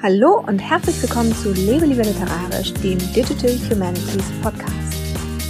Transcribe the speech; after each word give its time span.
Hallo 0.00 0.44
und 0.46 0.60
herzlich 0.60 1.02
willkommen 1.02 1.34
zu 1.34 1.52
Lebe 1.52 1.84
lieber 1.84 2.04
literarisch, 2.04 2.72
dem 2.74 2.98
Digital 2.98 3.50
Humanities 3.68 4.30
Podcast. 4.40 4.94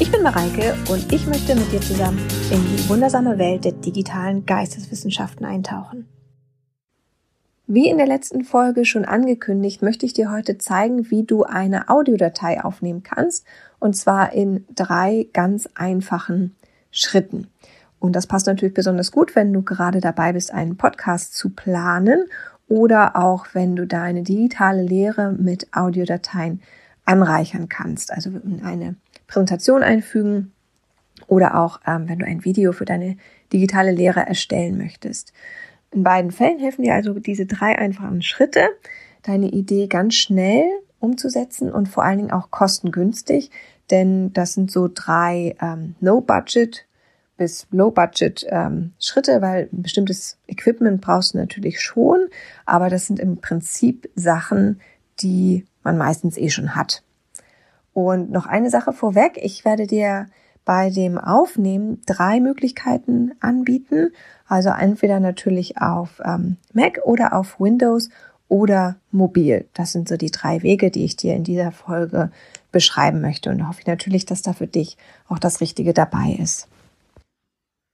Ich 0.01 0.11
bin 0.11 0.23
Mareike 0.23 0.75
und 0.91 1.13
ich 1.13 1.27
möchte 1.27 1.55
mit 1.55 1.71
dir 1.71 1.83
zusammen 1.83 2.19
in 2.51 2.65
die 2.65 2.89
wundersame 2.89 3.37
Welt 3.37 3.67
der 3.67 3.73
digitalen 3.73 4.47
Geisteswissenschaften 4.47 5.45
eintauchen. 5.45 6.09
Wie 7.67 7.91
in 7.91 7.99
der 7.99 8.07
letzten 8.07 8.43
Folge 8.43 8.87
schon 8.87 9.05
angekündigt, 9.05 9.83
möchte 9.83 10.07
ich 10.07 10.15
dir 10.15 10.33
heute 10.33 10.57
zeigen, 10.57 11.11
wie 11.11 11.25
du 11.25 11.45
eine 11.45 11.91
Audiodatei 11.91 12.65
aufnehmen 12.65 13.03
kannst, 13.03 13.45
und 13.81 13.99
zwar 13.99 14.33
in 14.33 14.65
drei 14.75 15.29
ganz 15.35 15.69
einfachen 15.75 16.57
Schritten. 16.91 17.49
Und 17.99 18.17
das 18.17 18.27
passt 18.27 18.47
natürlich 18.47 18.73
besonders 18.73 19.13
gut, 19.13 19.37
wenn 19.37 19.53
du 19.53 19.61
gerade 19.61 20.01
dabei 20.01 20.33
bist, 20.33 20.55
einen 20.55 20.79
Podcast 20.79 21.35
zu 21.35 21.51
planen 21.51 22.25
oder 22.69 23.17
auch 23.17 23.47
wenn 23.55 23.77
du 23.77 23.87
deine 23.87 24.23
digitale 24.23 24.83
Lehre 24.83 25.33
mit 25.33 25.69
Audiodateien 25.73 26.61
anreichern 27.05 27.69
kannst, 27.69 28.13
also 28.13 28.31
in 28.31 28.63
eine 28.63 28.97
Präsentation 29.27 29.83
einfügen 29.83 30.53
oder 31.27 31.59
auch 31.59 31.81
ähm, 31.87 32.09
wenn 32.09 32.19
du 32.19 32.27
ein 32.27 32.45
Video 32.45 32.73
für 32.73 32.85
deine 32.85 33.17
digitale 33.53 33.93
Lehre 33.93 34.21
erstellen 34.21 34.77
möchtest. 34.77 35.33
In 35.91 36.03
beiden 36.03 36.31
Fällen 36.31 36.59
helfen 36.59 36.83
dir 36.83 36.95
also 36.95 37.15
diese 37.15 37.47
drei 37.47 37.79
einfachen 37.79 38.23
Schritte, 38.23 38.69
deine 39.23 39.49
Idee 39.49 39.87
ganz 39.87 40.15
schnell 40.15 40.65
umzusetzen 41.01 41.73
und 41.73 41.89
vor 41.89 42.05
allen 42.05 42.19
Dingen 42.19 42.31
auch 42.31 42.51
kostengünstig, 42.51 43.51
denn 43.91 44.33
das 44.35 44.53
sind 44.53 44.71
so 44.71 44.91
drei 44.93 45.57
ähm, 45.63 45.95
No-Budget 46.01 46.88
bis 47.39 47.67
Low-Budget 47.71 48.47
ähm, 48.51 48.93
weil 49.41 49.71
ein 49.73 49.83
bestimmtes 49.83 50.37
Equipment 50.47 51.01
brauchst 51.01 51.33
du 51.33 51.39
natürlich 51.39 51.81
schon, 51.81 52.29
aber 52.67 52.91
das 52.91 53.07
sind 53.07 53.19
im 53.19 53.41
Prinzip 53.41 54.11
Sachen, 54.15 54.81
die 55.21 55.65
man 55.83 55.97
meistens 55.97 56.37
eh 56.37 56.51
schon 56.51 56.77
hat. 56.77 57.03
Und 57.95 58.31
noch 58.31 58.47
eine 58.47 58.69
Sache 58.69 58.93
vorweg, 58.93 59.39
ich 59.43 59.65
werde 59.65 59.87
dir 59.87 60.27
bei 60.65 60.91
dem 60.91 61.17
Aufnehmen 61.17 62.03
drei 62.05 62.41
Möglichkeiten 62.41 63.33
anbieten. 63.41 64.11
Also 64.47 64.69
entweder 64.69 65.19
natürlich 65.19 65.79
auf 65.79 66.21
ähm, 66.23 66.59
Mac 66.75 67.01
oder 67.05 67.33
auf 67.33 67.59
Windows 67.59 68.11
oder 68.49 68.97
mobil. 69.11 69.67
Das 69.73 69.93
sind 69.93 70.09
so 70.09 70.19
die 70.19 70.31
drei 70.31 70.63
Wege, 70.63 70.91
die 70.91 71.05
ich 71.05 71.17
dir 71.17 71.35
in 71.35 71.43
dieser 71.45 71.73
Folge 71.73 72.31
beschreiben 72.71 73.23
möchte. 73.23 73.49
Und 73.49 73.67
hoffe 73.67 73.81
ich 73.81 73.87
natürlich, 73.87 74.27
dass 74.27 74.43
da 74.43 74.53
für 74.53 74.67
dich 74.67 74.99
auch 75.29 75.39
das 75.39 75.63
Richtige 75.63 75.95
dabei 75.95 76.37
ist. 76.39 76.69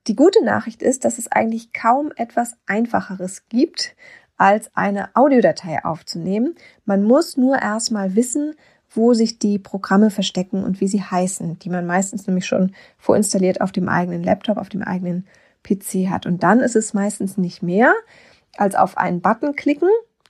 Die 0.07 0.17
gute 0.17 0.45
Nachricht 0.45 0.83
ist, 0.83 1.05
dass 1.05 1.19
es 1.19 1.33
eigentlich 1.33 1.73
kaum 1.73 2.13
etwas 2.17 2.57
Einfacheres 2.67 3.49
gibt, 3.49 3.97
als 4.37 4.71
eine 4.75 5.15
Audiodatei 5.15 5.85
aufzunehmen. 5.85 6.57
Man 6.85 7.05
muss 7.05 7.37
nur 7.37 7.61
erstmal 7.61 8.15
wissen, 8.15 8.55
wo 8.91 9.15
sich 9.15 9.39
die 9.39 9.59
Programme 9.59 10.11
verstecken 10.11 10.63
und 10.63 10.81
wie 10.81 10.89
sie 10.89 11.03
heißen, 11.03 11.59
die 11.59 11.71
man 11.71 11.87
meistens 11.87 12.27
nämlich 12.27 12.47
schon 12.47 12.73
vorinstalliert 12.99 13.61
auf 13.61 13.73
dem 13.73 13.89
eigenen 13.89 14.23
Laptop, 14.23 14.59
auf 14.59 14.69
dem 14.69 14.83
eigenen 14.83 15.27
PC 15.63 16.11
hat. 16.11 16.27
Und 16.27 16.43
dann 16.43 16.61
ist 16.61 16.77
es 16.77 16.95
meistens 16.95 17.37
nicht 17.37 17.63
mehr 17.63 17.93
als 18.57 18.75
auf 18.75 18.99
einen 18.99 19.21
Button 19.21 19.57
klicken 19.57 19.89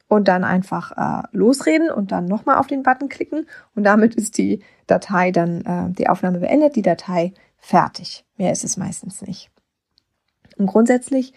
und 0.09 0.29
dann 0.29 0.45
einfach 0.45 0.93
äh, 0.97 1.27
losreden 1.33 1.91
und 1.91 2.13
dann 2.13 2.27
nochmal 2.27 2.57
auf 2.57 2.67
den 2.67 2.83
Button 2.83 3.09
klicken 3.09 3.47
und 3.75 3.85
damit 3.85 4.15
ist 4.15 4.39
die 4.39 4.63
Datei 4.87 5.31
dann, 5.31 5.63
äh, 5.63 5.93
die 5.93 6.09
Aufnahme 6.09 6.39
beendet, 6.39 6.77
die 6.77 6.83
Datei 6.83 7.33
fertig. 7.59 8.25
Mehr 8.37 8.53
ist 8.53 8.65
es 8.65 8.77
meistens 8.77 9.23
nicht. 9.23 9.51
Und 10.57 10.67
grundsätzlich 10.67 11.33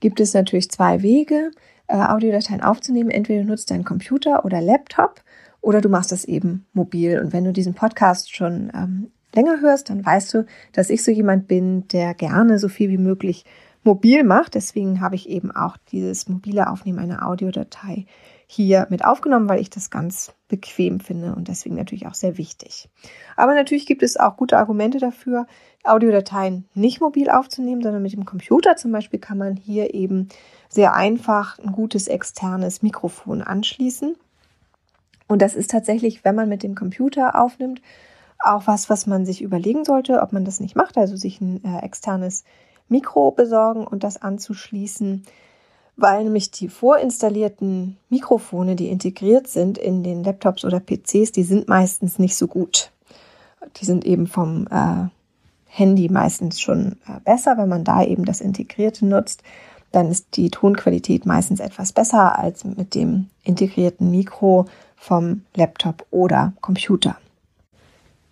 gibt 0.00 0.20
es 0.20 0.34
natürlich 0.34 0.70
zwei 0.70 1.02
Wege, 1.02 1.50
äh, 1.86 1.96
Audiodateien 1.96 2.62
aufzunehmen. 2.62 3.10
Entweder 3.10 3.42
du 3.42 3.48
nutzt 3.48 3.70
deinen 3.70 3.84
Computer 3.84 4.44
oder 4.44 4.60
Laptop 4.60 5.22
oder 5.60 5.80
du 5.80 5.88
machst 5.88 6.12
das 6.12 6.24
eben 6.24 6.66
mobil. 6.72 7.20
Und 7.20 7.32
wenn 7.32 7.44
du 7.44 7.52
diesen 7.52 7.74
Podcast 7.74 8.34
schon 8.34 8.70
ähm, 8.74 9.10
länger 9.34 9.60
hörst, 9.60 9.90
dann 9.90 10.04
weißt 10.04 10.34
du, 10.34 10.46
dass 10.72 10.90
ich 10.90 11.04
so 11.04 11.10
jemand 11.10 11.48
bin, 11.48 11.86
der 11.88 12.14
gerne 12.14 12.58
so 12.58 12.68
viel 12.68 12.90
wie 12.90 12.98
möglich 12.98 13.44
mobil 13.84 14.24
macht. 14.24 14.54
Deswegen 14.54 15.00
habe 15.00 15.14
ich 15.14 15.28
eben 15.28 15.50
auch 15.50 15.76
dieses 15.90 16.28
mobile 16.28 16.68
Aufnehmen 16.68 16.98
einer 16.98 17.26
Audiodatei 17.26 18.06
hier 18.46 18.88
mit 18.90 19.04
aufgenommen, 19.04 19.48
weil 19.48 19.60
ich 19.60 19.70
das 19.70 19.90
ganz 19.90 20.32
bequem 20.48 20.98
finde 20.98 21.34
und 21.36 21.46
deswegen 21.46 21.76
natürlich 21.76 22.08
auch 22.08 22.14
sehr 22.14 22.36
wichtig. 22.36 22.88
Aber 23.36 23.54
natürlich 23.54 23.86
gibt 23.86 24.02
es 24.02 24.16
auch 24.16 24.36
gute 24.36 24.58
Argumente 24.58 24.98
dafür, 24.98 25.46
Audiodateien 25.84 26.68
nicht 26.74 27.00
mobil 27.00 27.30
aufzunehmen, 27.30 27.80
sondern 27.80 28.02
mit 28.02 28.12
dem 28.12 28.24
Computer 28.24 28.76
zum 28.76 28.90
Beispiel 28.90 29.20
kann 29.20 29.38
man 29.38 29.56
hier 29.56 29.94
eben 29.94 30.28
sehr 30.68 30.94
einfach 30.94 31.58
ein 31.60 31.72
gutes 31.72 32.08
externes 32.08 32.82
Mikrofon 32.82 33.40
anschließen. 33.40 34.16
Und 35.28 35.42
das 35.42 35.54
ist 35.54 35.70
tatsächlich, 35.70 36.24
wenn 36.24 36.34
man 36.34 36.48
mit 36.48 36.64
dem 36.64 36.74
Computer 36.74 37.40
aufnimmt, 37.40 37.80
auch 38.40 38.66
was, 38.66 38.90
was 38.90 39.06
man 39.06 39.24
sich 39.24 39.42
überlegen 39.42 39.84
sollte, 39.84 40.22
ob 40.22 40.32
man 40.32 40.44
das 40.44 40.58
nicht 40.58 40.74
macht, 40.74 40.98
also 40.98 41.14
sich 41.14 41.40
ein 41.40 41.62
äh, 41.64 41.78
externes 41.82 42.44
Mikro 42.90 43.30
besorgen 43.30 43.86
und 43.86 44.04
das 44.04 44.20
anzuschließen 44.20 45.24
weil 46.00 46.24
nämlich 46.24 46.50
die 46.50 46.68
vorinstallierten 46.68 47.96
Mikrofone, 48.08 48.76
die 48.76 48.88
integriert 48.88 49.48
sind 49.48 49.78
in 49.78 50.02
den 50.02 50.24
Laptops 50.24 50.64
oder 50.64 50.80
PCs, 50.80 51.32
die 51.32 51.42
sind 51.42 51.68
meistens 51.68 52.18
nicht 52.18 52.36
so 52.36 52.46
gut. 52.46 52.90
Die 53.76 53.84
sind 53.84 54.04
eben 54.06 54.26
vom 54.26 54.66
äh, 54.70 55.08
Handy 55.66 56.08
meistens 56.08 56.60
schon 56.60 56.96
äh, 57.06 57.20
besser, 57.24 57.58
wenn 57.58 57.68
man 57.68 57.84
da 57.84 58.02
eben 58.02 58.24
das 58.24 58.40
Integrierte 58.40 59.04
nutzt. 59.04 59.42
Dann 59.92 60.10
ist 60.10 60.36
die 60.36 60.50
Tonqualität 60.50 61.26
meistens 61.26 61.60
etwas 61.60 61.92
besser 61.92 62.38
als 62.38 62.64
mit 62.64 62.94
dem 62.94 63.28
integrierten 63.42 64.10
Mikro 64.10 64.66
vom 64.96 65.42
Laptop 65.54 66.06
oder 66.10 66.52
Computer. 66.60 67.16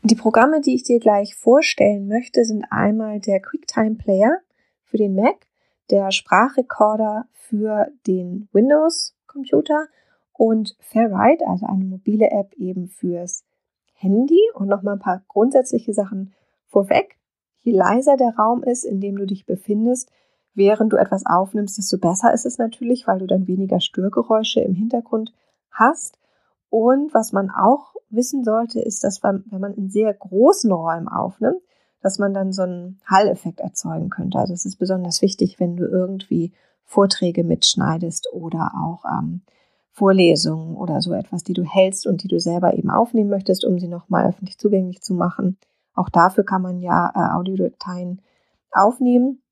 Die 0.02 0.14
Programme, 0.14 0.60
die 0.60 0.74
ich 0.74 0.84
dir 0.84 1.00
gleich 1.00 1.34
vorstellen 1.34 2.08
möchte, 2.08 2.44
sind 2.44 2.64
einmal 2.70 3.20
der 3.20 3.40
QuickTime 3.40 3.96
Player 3.96 4.38
für 4.88 4.96
den 4.96 5.14
Mac 5.14 5.46
der 5.90 6.10
Sprachrekorder 6.10 7.26
für 7.32 7.88
den 8.06 8.48
Windows-Computer 8.52 9.86
und 10.32 10.76
Fairride, 10.80 11.46
also 11.46 11.66
eine 11.66 11.84
mobile 11.84 12.30
App 12.30 12.52
eben 12.54 12.88
fürs 12.88 13.44
Handy. 13.94 14.40
Und 14.54 14.68
nochmal 14.68 14.94
ein 14.94 15.00
paar 15.00 15.22
grundsätzliche 15.28 15.92
Sachen 15.92 16.34
vorweg. 16.66 17.16
Je 17.60 17.72
leiser 17.72 18.16
der 18.16 18.36
Raum 18.36 18.62
ist, 18.62 18.84
in 18.84 19.00
dem 19.00 19.16
du 19.16 19.26
dich 19.26 19.46
befindest, 19.46 20.10
während 20.54 20.92
du 20.92 20.96
etwas 20.96 21.26
aufnimmst, 21.26 21.78
desto 21.78 21.98
besser 21.98 22.32
ist 22.32 22.46
es 22.46 22.58
natürlich, 22.58 23.06
weil 23.06 23.18
du 23.18 23.26
dann 23.26 23.46
weniger 23.46 23.80
Störgeräusche 23.80 24.60
im 24.60 24.74
Hintergrund 24.74 25.32
hast. 25.70 26.18
Und 26.70 27.14
was 27.14 27.32
man 27.32 27.50
auch 27.50 27.94
wissen 28.10 28.44
sollte, 28.44 28.80
ist, 28.80 29.02
dass 29.04 29.22
man, 29.22 29.44
wenn 29.50 29.60
man 29.60 29.74
in 29.74 29.88
sehr 29.88 30.12
großen 30.14 30.70
Räumen 30.70 31.08
aufnimmt, 31.08 31.62
dass 32.00 32.18
man 32.18 32.34
dann 32.34 32.52
so 32.52 32.62
einen 32.62 33.00
Halleffekt 33.06 33.60
erzeugen 33.60 34.10
könnte. 34.10 34.38
Also 34.38 34.54
es 34.54 34.64
ist 34.64 34.76
besonders 34.76 35.22
wichtig, 35.22 35.58
wenn 35.58 35.76
du 35.76 35.86
irgendwie 35.86 36.52
Vorträge 36.84 37.44
mitschneidest 37.44 38.32
oder 38.32 38.72
auch 38.74 39.04
ähm, 39.04 39.42
Vorlesungen 39.90 40.76
oder 40.76 41.00
so 41.00 41.12
etwas, 41.12 41.42
die 41.42 41.54
du 41.54 41.64
hältst 41.64 42.06
und 42.06 42.22
die 42.22 42.28
du 42.28 42.38
selber 42.38 42.74
eben 42.74 42.90
aufnehmen 42.90 43.30
möchtest, 43.30 43.64
um 43.64 43.78
sie 43.78 43.88
nochmal 43.88 44.28
öffentlich 44.28 44.58
zugänglich 44.58 45.02
zu 45.02 45.12
machen. 45.14 45.58
Auch 45.94 46.08
dafür 46.08 46.44
kann 46.44 46.62
man 46.62 46.78
ja 46.80 47.10
äh, 47.14 47.36
Audiodateien 47.36 48.22
aufnehmen. 48.70 49.42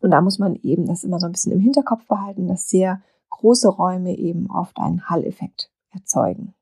Und 0.00 0.10
da 0.10 0.20
muss 0.20 0.38
man 0.38 0.56
eben 0.56 0.86
das 0.86 1.04
immer 1.04 1.20
so 1.20 1.26
ein 1.26 1.32
bisschen 1.32 1.52
im 1.52 1.60
Hinterkopf 1.60 2.06
behalten, 2.06 2.48
dass 2.48 2.68
sehr 2.68 3.00
große 3.30 3.68
Räume 3.68 4.16
eben 4.16 4.50
oft 4.50 4.76
einen 4.78 5.08
Halleffekt 5.08 5.70
erzeugen. 5.92 6.54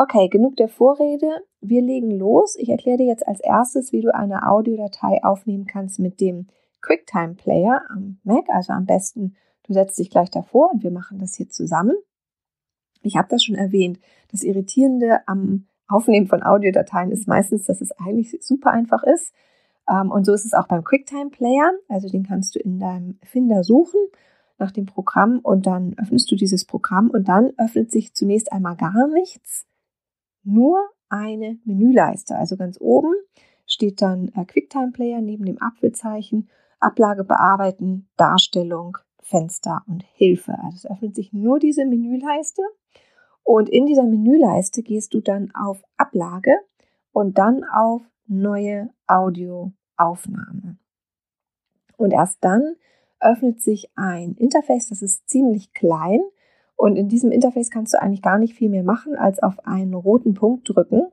Okay, 0.00 0.28
genug 0.28 0.54
der 0.54 0.68
Vorrede. 0.68 1.28
Wir 1.60 1.82
legen 1.82 2.12
los. 2.12 2.54
Ich 2.56 2.68
erkläre 2.68 2.98
dir 2.98 3.06
jetzt 3.06 3.26
als 3.26 3.40
erstes, 3.40 3.90
wie 3.90 4.00
du 4.00 4.14
eine 4.14 4.48
Audiodatei 4.48 5.24
aufnehmen 5.24 5.66
kannst 5.66 5.98
mit 5.98 6.20
dem 6.20 6.46
QuickTime 6.82 7.34
Player 7.34 7.82
am 7.90 8.20
Mac. 8.22 8.44
Also 8.48 8.74
am 8.74 8.86
besten, 8.86 9.34
du 9.64 9.72
setzt 9.72 9.98
dich 9.98 10.08
gleich 10.08 10.30
davor 10.30 10.70
und 10.72 10.84
wir 10.84 10.92
machen 10.92 11.18
das 11.18 11.34
hier 11.34 11.48
zusammen. 11.48 11.96
Ich 13.02 13.16
habe 13.16 13.26
das 13.28 13.42
schon 13.42 13.56
erwähnt. 13.56 13.98
Das 14.30 14.44
Irritierende 14.44 15.26
am 15.26 15.66
Aufnehmen 15.88 16.28
von 16.28 16.44
Audiodateien 16.44 17.10
ist 17.10 17.26
meistens, 17.26 17.64
dass 17.64 17.80
es 17.80 17.90
eigentlich 17.90 18.38
super 18.40 18.70
einfach 18.70 19.02
ist. 19.02 19.34
Ähm, 19.90 20.12
und 20.12 20.24
so 20.26 20.32
ist 20.32 20.44
es 20.44 20.54
auch 20.54 20.68
beim 20.68 20.84
QuickTime 20.84 21.30
Player. 21.30 21.72
Also 21.88 22.08
den 22.08 22.22
kannst 22.22 22.54
du 22.54 22.60
in 22.60 22.78
deinem 22.78 23.18
Finder 23.24 23.64
suchen 23.64 23.98
nach 24.58 24.70
dem 24.70 24.86
Programm 24.86 25.40
und 25.40 25.66
dann 25.66 25.96
öffnest 25.98 26.30
du 26.30 26.36
dieses 26.36 26.64
Programm 26.66 27.10
und 27.10 27.26
dann 27.26 27.50
öffnet 27.58 27.90
sich 27.90 28.14
zunächst 28.14 28.52
einmal 28.52 28.76
gar 28.76 29.08
nichts 29.08 29.66
nur 30.42 30.88
eine 31.08 31.58
Menüleiste. 31.64 32.36
Also 32.36 32.56
ganz 32.56 32.78
oben 32.80 33.12
steht 33.66 34.02
dann 34.02 34.28
äh, 34.34 34.44
QuickTime 34.44 34.92
Player 34.92 35.20
neben 35.20 35.44
dem 35.44 35.60
Apfelzeichen, 35.60 36.48
Ablage 36.80 37.24
bearbeiten, 37.24 38.08
Darstellung, 38.16 38.98
Fenster 39.20 39.82
und 39.86 40.04
Hilfe. 40.14 40.54
Also 40.62 40.76
es 40.76 40.90
öffnet 40.90 41.14
sich 41.14 41.32
nur 41.32 41.58
diese 41.58 41.84
Menüleiste 41.84 42.62
und 43.42 43.68
in 43.68 43.86
dieser 43.86 44.04
Menüleiste 44.04 44.82
gehst 44.82 45.14
du 45.14 45.20
dann 45.20 45.50
auf 45.54 45.82
Ablage 45.96 46.54
und 47.12 47.38
dann 47.38 47.64
auf 47.64 48.02
neue 48.26 48.90
Audioaufnahme. 49.06 50.78
Und 51.96 52.12
erst 52.12 52.44
dann 52.44 52.76
öffnet 53.20 53.60
sich 53.60 53.90
ein 53.96 54.34
Interface, 54.34 54.88
das 54.88 55.02
ist 55.02 55.28
ziemlich 55.28 55.72
klein 55.72 56.20
Und 56.78 56.94
in 56.94 57.08
diesem 57.08 57.32
Interface 57.32 57.70
kannst 57.70 57.92
du 57.92 58.00
eigentlich 58.00 58.22
gar 58.22 58.38
nicht 58.38 58.54
viel 58.54 58.70
mehr 58.70 58.84
machen, 58.84 59.16
als 59.16 59.42
auf 59.42 59.66
einen 59.66 59.94
roten 59.94 60.34
Punkt 60.34 60.68
drücken. 60.68 61.08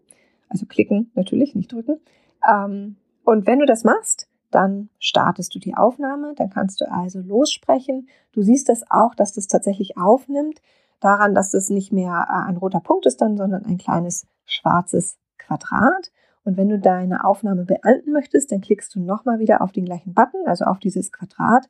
Also 0.48 0.68
klicken 0.68 1.10
natürlich, 1.16 1.56
nicht 1.56 1.74
drücken. 1.74 2.00
Ähm, 2.48 2.98
und 3.24 3.48
wenn 3.48 3.60
du 3.60 3.66
das 3.66 3.84
machst, 3.84 4.30
dann 4.52 4.90
startest 5.00 5.56
du 5.56 5.60
die 5.60 5.76
Aufnahme, 5.76 6.34
dann 6.36 6.52
kannst 6.52 6.82
du 6.82 6.92
also 6.92 7.20
lossprechen. 7.20 8.08
Du 8.32 8.44
siehst 8.44 8.70
das 8.70 8.84
auch, 8.92 9.16
dass 9.16 9.34
das 9.34 9.48
tatsächlich 9.48 9.98
aufnimmt, 9.98 10.62
daran, 11.00 11.34
dass 11.34 11.50
das 11.50 11.72
nicht 11.72 11.92
mehr 11.92 12.28
äh, 12.30 12.48
ein 12.48 12.58
roter 12.58 12.80
Punkt 12.80 13.08
ist 13.08 13.20
dann, 13.22 13.36
sondern 13.36 13.66
ein 13.66 13.80
kleines 13.80 14.28
schwarzes 14.46 15.18
Quadrat. 15.40 16.12
Und 16.44 16.58
wenn 16.58 16.70
du 16.70 16.78
deine 16.78 17.26
Aufnahme 17.26 17.66
beenden 17.66 18.12
möchtest, 18.12 18.52
dann 18.52 18.62
klickst 18.62 18.94
du 18.94 19.00
nochmal 19.00 19.40
wieder 19.40 19.62
auf 19.64 19.72
den 19.72 19.86
gleichen 19.86 20.14
Button, 20.14 20.46
also 20.46 20.66
auf 20.66 20.78
dieses 20.78 21.12
Quadrat. 21.12 21.68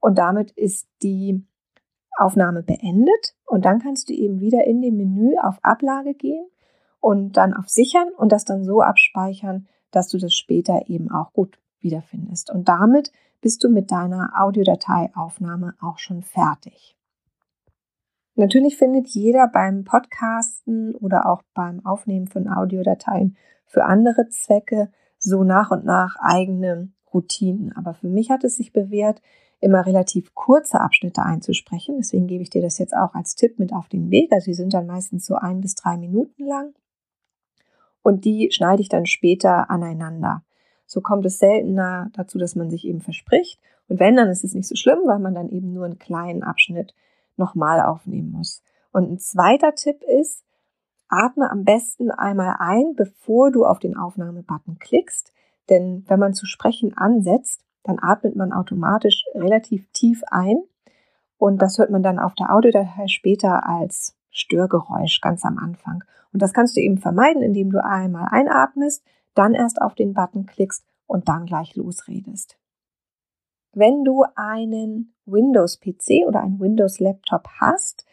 Und 0.00 0.18
damit 0.18 0.50
ist 0.50 0.86
die 1.02 1.42
Aufnahme 2.18 2.62
beendet. 2.62 3.34
Und 3.46 3.64
dann 3.64 3.80
kannst 3.80 4.08
du 4.08 4.12
eben 4.12 4.40
wieder 4.40 4.66
in 4.66 4.82
dem 4.82 4.96
Menü 4.96 5.36
auf 5.38 5.58
Ablage 5.62 6.14
gehen 6.14 6.46
und 7.00 7.36
dann 7.36 7.54
auf 7.54 7.68
Sichern 7.68 8.08
und 8.16 8.32
das 8.32 8.44
dann 8.44 8.64
so 8.64 8.82
abspeichern, 8.82 9.68
dass 9.90 10.08
du 10.08 10.18
das 10.18 10.34
später 10.34 10.88
eben 10.88 11.10
auch 11.10 11.32
gut 11.32 11.58
wiederfindest. 11.80 12.50
Und 12.50 12.68
damit 12.68 13.12
bist 13.40 13.62
du 13.64 13.68
mit 13.68 13.90
deiner 13.90 14.32
Audiodateiaufnahme 14.36 15.74
auch 15.80 15.98
schon 15.98 16.22
fertig. 16.22 16.96
Natürlich 18.34 18.76
findet 18.76 19.08
jeder 19.08 19.48
beim 19.48 19.84
Podcasten 19.84 20.94
oder 20.94 21.26
auch 21.26 21.42
beim 21.54 21.84
Aufnehmen 21.84 22.28
von 22.28 22.48
Audiodateien 22.48 23.36
für 23.66 23.84
andere 23.84 24.28
Zwecke 24.28 24.90
so 25.18 25.42
nach 25.42 25.70
und 25.70 25.84
nach 25.84 26.16
eigene 26.20 26.92
Routinen. 27.12 27.72
Aber 27.72 27.94
für 27.94 28.08
mich 28.08 28.30
hat 28.30 28.44
es 28.44 28.56
sich 28.56 28.72
bewährt, 28.72 29.20
immer 29.60 29.86
relativ 29.86 30.34
kurze 30.34 30.80
Abschnitte 30.80 31.22
einzusprechen. 31.22 31.96
Deswegen 31.98 32.26
gebe 32.26 32.42
ich 32.42 32.50
dir 32.50 32.62
das 32.62 32.78
jetzt 32.78 32.94
auch 32.94 33.14
als 33.14 33.34
Tipp 33.34 33.58
mit 33.58 33.72
auf 33.72 33.88
den 33.88 34.10
Weg. 34.10 34.32
Also 34.32 34.46
sie 34.46 34.54
sind 34.54 34.72
dann 34.74 34.86
meistens 34.86 35.26
so 35.26 35.34
ein 35.34 35.60
bis 35.60 35.74
drei 35.74 35.96
Minuten 35.96 36.46
lang. 36.46 36.74
Und 38.02 38.24
die 38.24 38.50
schneide 38.52 38.82
ich 38.82 38.88
dann 38.88 39.06
später 39.06 39.70
aneinander. 39.70 40.42
So 40.86 41.00
kommt 41.00 41.26
es 41.26 41.38
seltener 41.38 42.10
dazu, 42.14 42.38
dass 42.38 42.54
man 42.54 42.70
sich 42.70 42.86
eben 42.86 43.00
verspricht. 43.00 43.60
Und 43.88 44.00
wenn, 44.00 44.16
dann 44.16 44.28
ist 44.28 44.44
es 44.44 44.54
nicht 44.54 44.68
so 44.68 44.76
schlimm, 44.76 45.00
weil 45.04 45.18
man 45.18 45.34
dann 45.34 45.50
eben 45.50 45.72
nur 45.72 45.86
einen 45.86 45.98
kleinen 45.98 46.42
Abschnitt 46.42 46.94
nochmal 47.36 47.80
aufnehmen 47.80 48.30
muss. 48.32 48.62
Und 48.92 49.10
ein 49.10 49.18
zweiter 49.18 49.74
Tipp 49.74 50.02
ist, 50.02 50.44
Atme 51.08 51.50
am 51.50 51.64
besten 51.64 52.10
einmal 52.10 52.56
ein, 52.58 52.94
bevor 52.94 53.50
du 53.50 53.64
auf 53.64 53.78
den 53.78 53.96
Aufnahmebutton 53.96 54.78
klickst. 54.78 55.32
Denn 55.68 56.04
wenn 56.06 56.20
man 56.20 56.34
zu 56.34 56.46
sprechen 56.46 56.96
ansetzt, 56.96 57.64
dann 57.88 57.98
atmet 58.00 58.36
man 58.36 58.52
automatisch 58.52 59.24
relativ 59.34 59.90
tief 59.92 60.22
ein. 60.30 60.62
Und 61.38 61.62
das 61.62 61.78
hört 61.78 61.90
man 61.90 62.02
dann 62.02 62.18
auf 62.18 62.34
der 62.34 62.54
Audiodatei 62.54 63.08
später 63.08 63.66
als 63.66 64.14
Störgeräusch 64.30 65.22
ganz 65.22 65.44
am 65.44 65.56
Anfang. 65.56 66.04
Und 66.32 66.42
das 66.42 66.52
kannst 66.52 66.76
du 66.76 66.80
eben 66.80 66.98
vermeiden, 66.98 67.42
indem 67.42 67.70
du 67.70 67.82
einmal 67.82 68.28
einatmest, 68.30 69.02
dann 69.34 69.54
erst 69.54 69.80
auf 69.80 69.94
den 69.94 70.12
Button 70.12 70.44
klickst 70.44 70.84
und 71.06 71.30
dann 71.30 71.46
gleich 71.46 71.76
losredest. 71.76 72.58
Wenn 73.72 74.04
du 74.04 74.24
einen 74.34 75.14
Windows-PC 75.24 76.26
oder 76.26 76.40
einen 76.40 76.60
Windows-Laptop 76.60 77.48
hast, 77.58 78.04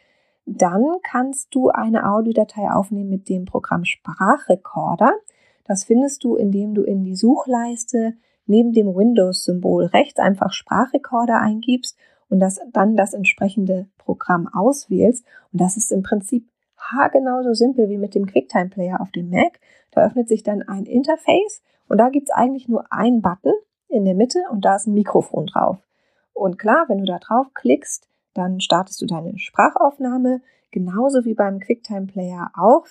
dann 0.46 0.86
kannst 1.04 1.54
du 1.54 1.70
eine 1.70 2.10
Audiodatei 2.10 2.72
aufnehmen 2.72 3.10
mit 3.10 3.28
dem 3.28 3.44
Programm 3.44 3.84
Sprachrecorder. 3.84 5.12
Das 5.66 5.84
findest 5.84 6.24
du, 6.24 6.36
indem 6.36 6.76
du 6.76 6.84
in 6.84 7.04
die 7.04 7.16
Suchleiste 7.16 8.14
neben 8.46 8.74
dem 8.74 8.96
Windows-Symbol 8.96 9.86
rechts 9.86 10.20
einfach 10.20 10.52
Sprachrecorder 10.52 11.40
eingibst 11.40 11.98
und 12.30 12.40
das 12.40 12.60
dann 12.72 12.96
das 12.96 13.14
entsprechende 13.14 13.88
Programm 13.98 14.48
auswählst. 14.48 15.26
Und 15.52 15.62
das 15.62 15.78
ist 15.78 15.92
im 15.92 16.04
Prinzip 16.04 16.48
haargenauso 16.78 17.54
simpel 17.54 17.90
wie 17.90 17.98
mit 17.98 18.16
dem 18.16 18.26
QuickTime 18.26 18.70
Player 18.70 19.02
auf 19.02 19.12
dem 19.12 19.30
Mac. 19.30 19.60
Da 19.92 20.06
öffnet 20.06 20.28
sich 20.28 20.44
dann 20.44 20.62
ein 20.62 20.86
Interface 20.86 21.62
und 21.88 21.98
da 21.98 22.10
gibt 22.10 22.30
es 22.30 22.36
eigentlich 22.36 22.68
nur 22.68 22.92
einen 22.92 23.22
Button 23.22 23.54
in 23.88 24.06
der 24.06 24.16
Mitte 24.16 24.40
und 24.52 24.66
da 24.66 24.76
ist 24.76 24.88
ein 24.88 24.94
Mikrofon 24.94 25.48
drauf. 25.48 25.78
Und 26.34 26.60
klar, 26.60 26.86
wenn 26.88 27.00
du 27.00 27.06
da 27.06 27.20
drauf 27.20 27.48
klickst, 27.54 28.08
dann 28.34 28.60
startest 28.60 29.02
du 29.02 29.06
deine 29.06 29.38
Sprachaufnahme, 29.40 30.42
genauso 30.72 31.24
wie 31.24 31.34
beim 31.34 31.60
QuickTime 31.60 32.08
Player 32.08 32.52
auch. 32.56 32.86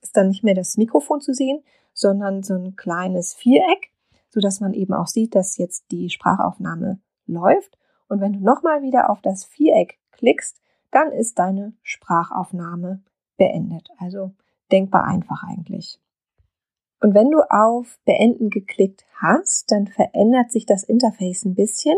Ist 0.00 0.16
dann 0.16 0.28
nicht 0.28 0.44
mehr 0.44 0.54
das 0.54 0.76
Mikrofon 0.76 1.20
zu 1.20 1.34
sehen, 1.34 1.62
sondern 1.92 2.42
so 2.42 2.54
ein 2.54 2.76
kleines 2.76 3.34
Viereck, 3.34 3.90
sodass 4.30 4.60
man 4.60 4.74
eben 4.74 4.94
auch 4.94 5.06
sieht, 5.06 5.34
dass 5.34 5.56
jetzt 5.56 5.90
die 5.90 6.10
Sprachaufnahme 6.10 7.00
läuft. 7.26 7.78
Und 8.08 8.20
wenn 8.20 8.34
du 8.34 8.40
nochmal 8.40 8.82
wieder 8.82 9.10
auf 9.10 9.20
das 9.20 9.44
Viereck 9.44 9.98
klickst, 10.12 10.60
dann 10.90 11.12
ist 11.12 11.38
deine 11.38 11.74
Sprachaufnahme 11.82 13.02
beendet. 13.36 13.88
Also 13.98 14.32
denkbar 14.70 15.04
einfach 15.04 15.42
eigentlich. 15.44 16.00
Und 17.00 17.14
wenn 17.14 17.30
du 17.30 17.40
auf 17.50 17.98
Beenden 18.04 18.50
geklickt 18.50 19.04
hast, 19.20 19.70
dann 19.70 19.86
verändert 19.86 20.50
sich 20.50 20.66
das 20.66 20.82
Interface 20.82 21.44
ein 21.44 21.54
bisschen. 21.54 21.96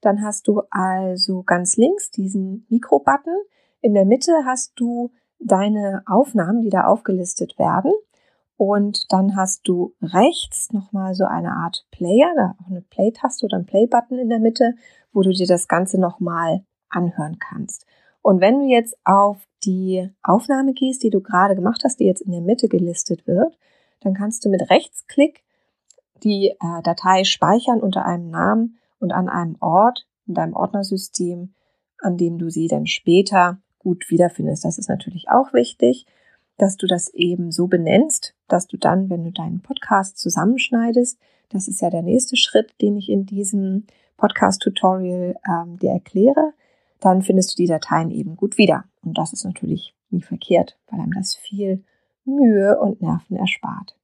Dann 0.00 0.22
hast 0.22 0.48
du 0.48 0.62
also 0.70 1.42
ganz 1.42 1.76
links 1.76 2.10
diesen 2.10 2.66
Mikro-Button. 2.68 3.34
In 3.80 3.94
der 3.94 4.04
Mitte 4.04 4.32
hast 4.44 4.72
du 4.76 5.10
deine 5.38 6.02
Aufnahmen, 6.06 6.62
die 6.62 6.70
da 6.70 6.84
aufgelistet 6.84 7.58
werden. 7.58 7.92
Und 8.56 9.12
dann 9.12 9.36
hast 9.36 9.66
du 9.66 9.94
rechts 10.00 10.72
nochmal 10.72 11.14
so 11.14 11.24
eine 11.24 11.52
Art 11.52 11.86
Player, 11.90 12.32
da 12.36 12.54
auch 12.62 12.70
eine 12.70 12.82
Play-Taste 12.82 13.46
oder 13.46 13.58
ein 13.58 13.66
Play-Button 13.66 14.18
in 14.18 14.28
der 14.28 14.38
Mitte, 14.38 14.74
wo 15.12 15.22
du 15.22 15.32
dir 15.32 15.46
das 15.46 15.66
Ganze 15.66 16.00
nochmal 16.00 16.64
anhören 16.88 17.38
kannst. 17.38 17.86
Und 18.22 18.40
wenn 18.40 18.60
du 18.60 18.66
jetzt 18.66 18.96
auf 19.04 19.38
die 19.64 20.08
Aufnahme 20.22 20.72
gehst, 20.72 21.02
die 21.02 21.10
du 21.10 21.20
gerade 21.20 21.54
gemacht 21.54 21.82
hast, 21.84 21.98
die 21.98 22.04
jetzt 22.04 22.22
in 22.22 22.32
der 22.32 22.40
Mitte 22.40 22.68
gelistet 22.68 23.26
wird, 23.26 23.58
dann 24.00 24.14
kannst 24.14 24.44
du 24.44 24.48
mit 24.48 24.70
Rechtsklick 24.70 25.44
die 26.22 26.50
äh, 26.50 26.82
Datei 26.82 27.24
speichern 27.24 27.80
unter 27.80 28.04
einem 28.06 28.30
Namen 28.30 28.78
und 28.98 29.12
an 29.12 29.28
einem 29.28 29.56
Ort 29.60 30.06
in 30.26 30.34
deinem 30.34 30.54
Ordnersystem, 30.54 31.54
an 31.98 32.16
dem 32.16 32.38
du 32.38 32.50
sie 32.50 32.68
dann 32.68 32.86
später 32.86 33.58
gut 33.78 34.10
wiederfindest. 34.10 34.64
Das 34.64 34.78
ist 34.78 34.88
natürlich 34.88 35.28
auch 35.28 35.52
wichtig, 35.52 36.06
dass 36.56 36.76
du 36.76 36.86
das 36.86 37.08
eben 37.14 37.50
so 37.50 37.66
benennst, 37.66 38.34
dass 38.48 38.66
du 38.66 38.76
dann, 38.76 39.10
wenn 39.10 39.24
du 39.24 39.32
deinen 39.32 39.60
Podcast 39.60 40.18
zusammenschneidest, 40.18 41.18
das 41.48 41.68
ist 41.68 41.80
ja 41.80 41.90
der 41.90 42.02
nächste 42.02 42.36
Schritt, 42.36 42.74
den 42.80 42.96
ich 42.96 43.08
in 43.08 43.26
diesem 43.26 43.86
Podcast-Tutorial 44.16 45.36
ähm, 45.48 45.78
dir 45.78 45.90
erkläre, 45.90 46.52
dann 47.00 47.22
findest 47.22 47.52
du 47.52 47.62
die 47.62 47.68
Dateien 47.68 48.10
eben 48.10 48.36
gut 48.36 48.56
wieder. 48.56 48.84
Und 49.02 49.18
das 49.18 49.32
ist 49.32 49.44
natürlich 49.44 49.94
nie 50.10 50.22
verkehrt, 50.22 50.78
weil 50.88 51.00
einem 51.00 51.12
das 51.12 51.34
viel 51.34 51.84
Mühe 52.24 52.78
und 52.78 53.02
Nerven 53.02 53.36
erspart. 53.36 53.96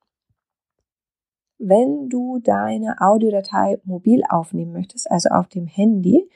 Wenn 1.59 2.09
du 2.09 2.39
deine 2.39 3.01
Audiodatei 3.01 3.79
mobil 3.85 4.23
aufnehmen 4.29 4.73
möchtest, 4.73 5.11
also 5.11 5.31
auf 5.31 5.49
dem 5.49 5.67
Handy, 5.67 6.29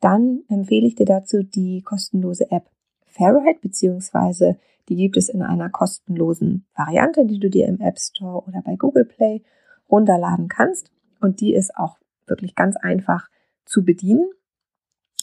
dann 0.00 0.42
empfehle 0.48 0.86
ich 0.86 0.94
dir 0.94 1.06
dazu 1.06 1.42
die 1.42 1.82
kostenlose 1.82 2.50
App 2.50 2.68
Fairride, 3.06 3.58
beziehungsweise 3.60 4.56
die 4.88 4.96
gibt 4.96 5.16
es 5.16 5.28
in 5.28 5.42
einer 5.42 5.70
kostenlosen 5.70 6.66
Variante, 6.74 7.26
die 7.26 7.38
du 7.38 7.50
dir 7.50 7.66
im 7.66 7.80
App 7.80 7.98
Store 7.98 8.44
oder 8.46 8.62
bei 8.64 8.76
Google 8.76 9.04
Play 9.04 9.42
runterladen 9.90 10.48
kannst. 10.48 10.90
Und 11.20 11.40
die 11.40 11.54
ist 11.54 11.76
auch 11.76 11.98
wirklich 12.26 12.54
ganz 12.54 12.76
einfach 12.76 13.28
zu 13.64 13.84
bedienen. 13.84 14.28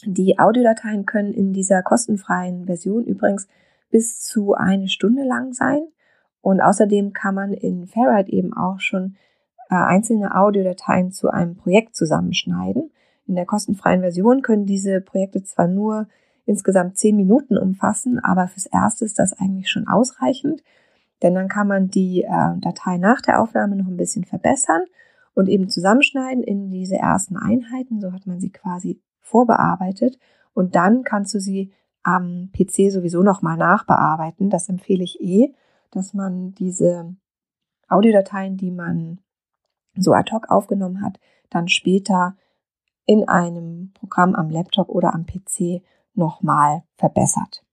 Die 0.04 0.38
Audiodateien 0.38 1.06
können 1.06 1.32
in 1.32 1.52
dieser 1.52 1.82
kostenfreien 1.82 2.66
Version 2.66 3.04
übrigens 3.04 3.48
bis 3.90 4.20
zu 4.20 4.54
eine 4.54 4.88
Stunde 4.88 5.24
lang 5.24 5.52
sein. 5.52 5.82
Und 6.40 6.60
außerdem 6.60 7.12
kann 7.12 7.34
man 7.34 7.52
in 7.52 7.86
Fairride 7.86 8.30
eben 8.30 8.54
auch 8.54 8.80
schon 8.80 9.16
äh, 9.70 9.74
einzelne 9.74 10.36
Audiodateien 10.36 11.10
zu 11.10 11.28
einem 11.28 11.56
Projekt 11.56 11.96
zusammenschneiden. 11.96 12.90
In 13.26 13.34
der 13.34 13.44
kostenfreien 13.44 14.00
Version 14.00 14.42
können 14.42 14.66
diese 14.66 15.00
Projekte 15.00 15.42
zwar 15.42 15.66
nur 15.66 16.08
insgesamt 16.48 16.96
zehn 16.96 17.14
Minuten 17.14 17.58
umfassen, 17.58 18.18
aber 18.18 18.48
fürs 18.48 18.66
Erste 18.66 19.04
ist 19.04 19.18
das 19.18 19.34
eigentlich 19.34 19.70
schon 19.70 19.86
ausreichend, 19.86 20.62
denn 21.22 21.34
dann 21.34 21.48
kann 21.48 21.68
man 21.68 21.88
die 21.88 22.22
äh, 22.22 22.58
Datei 22.58 22.96
nach 22.96 23.20
der 23.20 23.42
Aufnahme 23.42 23.76
noch 23.76 23.86
ein 23.86 23.98
bisschen 23.98 24.24
verbessern 24.24 24.82
und 25.34 25.48
eben 25.48 25.68
zusammenschneiden 25.68 26.42
in 26.42 26.70
diese 26.70 26.96
ersten 26.96 27.36
Einheiten. 27.36 28.00
So 28.00 28.12
hat 28.12 28.26
man 28.26 28.40
sie 28.40 28.50
quasi 28.50 29.00
vorbearbeitet 29.20 30.18
und 30.54 30.74
dann 30.74 31.02
kannst 31.02 31.34
du 31.34 31.40
sie 31.40 31.72
am 32.02 32.50
PC 32.56 32.90
sowieso 32.90 33.22
nochmal 33.22 33.58
nachbearbeiten. 33.58 34.48
Das 34.48 34.70
empfehle 34.70 35.04
ich 35.04 35.20
eh, 35.20 35.52
dass 35.90 36.14
man 36.14 36.54
diese 36.54 37.14
Audiodateien, 37.88 38.56
die 38.56 38.70
man 38.70 39.20
so 39.96 40.12
ad 40.12 40.32
hoc 40.32 40.50
aufgenommen 40.50 41.02
hat, 41.02 41.20
dann 41.50 41.68
später 41.68 42.36
in 43.04 43.28
einem 43.28 43.92
Programm 43.94 44.34
am 44.34 44.48
Laptop 44.48 44.88
oder 44.88 45.14
am 45.14 45.26
PC 45.26 45.82
nochmal 46.18 46.82
verbessert. 46.96 47.64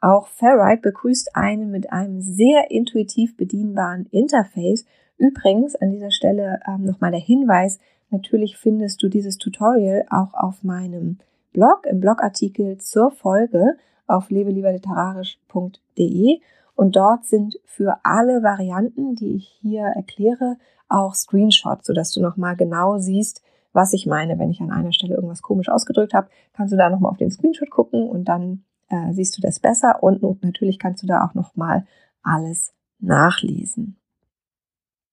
Auch 0.00 0.26
Ferrite 0.28 0.80
begrüßt 0.82 1.36
einen 1.36 1.70
mit 1.70 1.92
einem 1.92 2.20
sehr 2.20 2.70
intuitiv 2.70 3.36
bedienbaren 3.36 4.06
Interface. 4.10 4.86
Übrigens 5.16 5.76
an 5.76 5.90
dieser 5.90 6.10
Stelle 6.10 6.60
ähm, 6.66 6.84
nochmal 6.84 7.10
der 7.10 7.20
Hinweis, 7.20 7.78
natürlich 8.10 8.56
findest 8.56 9.02
du 9.02 9.08
dieses 9.08 9.36
Tutorial 9.38 10.06
auch 10.10 10.34
auf 10.34 10.62
meinem 10.62 11.18
Blog, 11.52 11.86
im 11.86 12.00
Blogartikel 12.00 12.78
zur 12.78 13.10
Folge 13.10 13.76
auf 14.06 14.30
lebelieberliterarisch.de 14.30 16.40
und 16.76 16.94
dort 16.94 17.26
sind 17.26 17.58
für 17.64 17.98
alle 18.04 18.44
Varianten, 18.44 19.16
die 19.16 19.34
ich 19.34 19.48
hier 19.60 19.82
erkläre, 19.82 20.58
auch 20.88 21.14
Screenshots, 21.14 21.88
sodass 21.88 22.12
du 22.12 22.22
nochmal 22.22 22.54
genau 22.54 22.98
siehst, 22.98 23.42
was 23.78 23.92
ich 23.92 24.06
meine. 24.06 24.40
Wenn 24.40 24.50
ich 24.50 24.60
an 24.60 24.72
einer 24.72 24.92
Stelle 24.92 25.14
irgendwas 25.14 25.40
komisch 25.40 25.68
ausgedrückt 25.68 26.12
habe, 26.12 26.28
kannst 26.52 26.72
du 26.72 26.76
da 26.76 26.90
nochmal 26.90 27.12
auf 27.12 27.16
den 27.16 27.30
Screenshot 27.30 27.70
gucken 27.70 28.08
und 28.08 28.24
dann 28.24 28.64
äh, 28.88 29.12
siehst 29.12 29.38
du 29.38 29.40
das 29.40 29.60
besser 29.60 30.02
und, 30.02 30.20
natürlich 30.42 30.80
kannst 30.80 31.04
du 31.04 31.06
da 31.06 31.24
auch 31.24 31.34
nochmal 31.34 31.86
alles 32.22 32.74
nachlesen. 32.98 33.96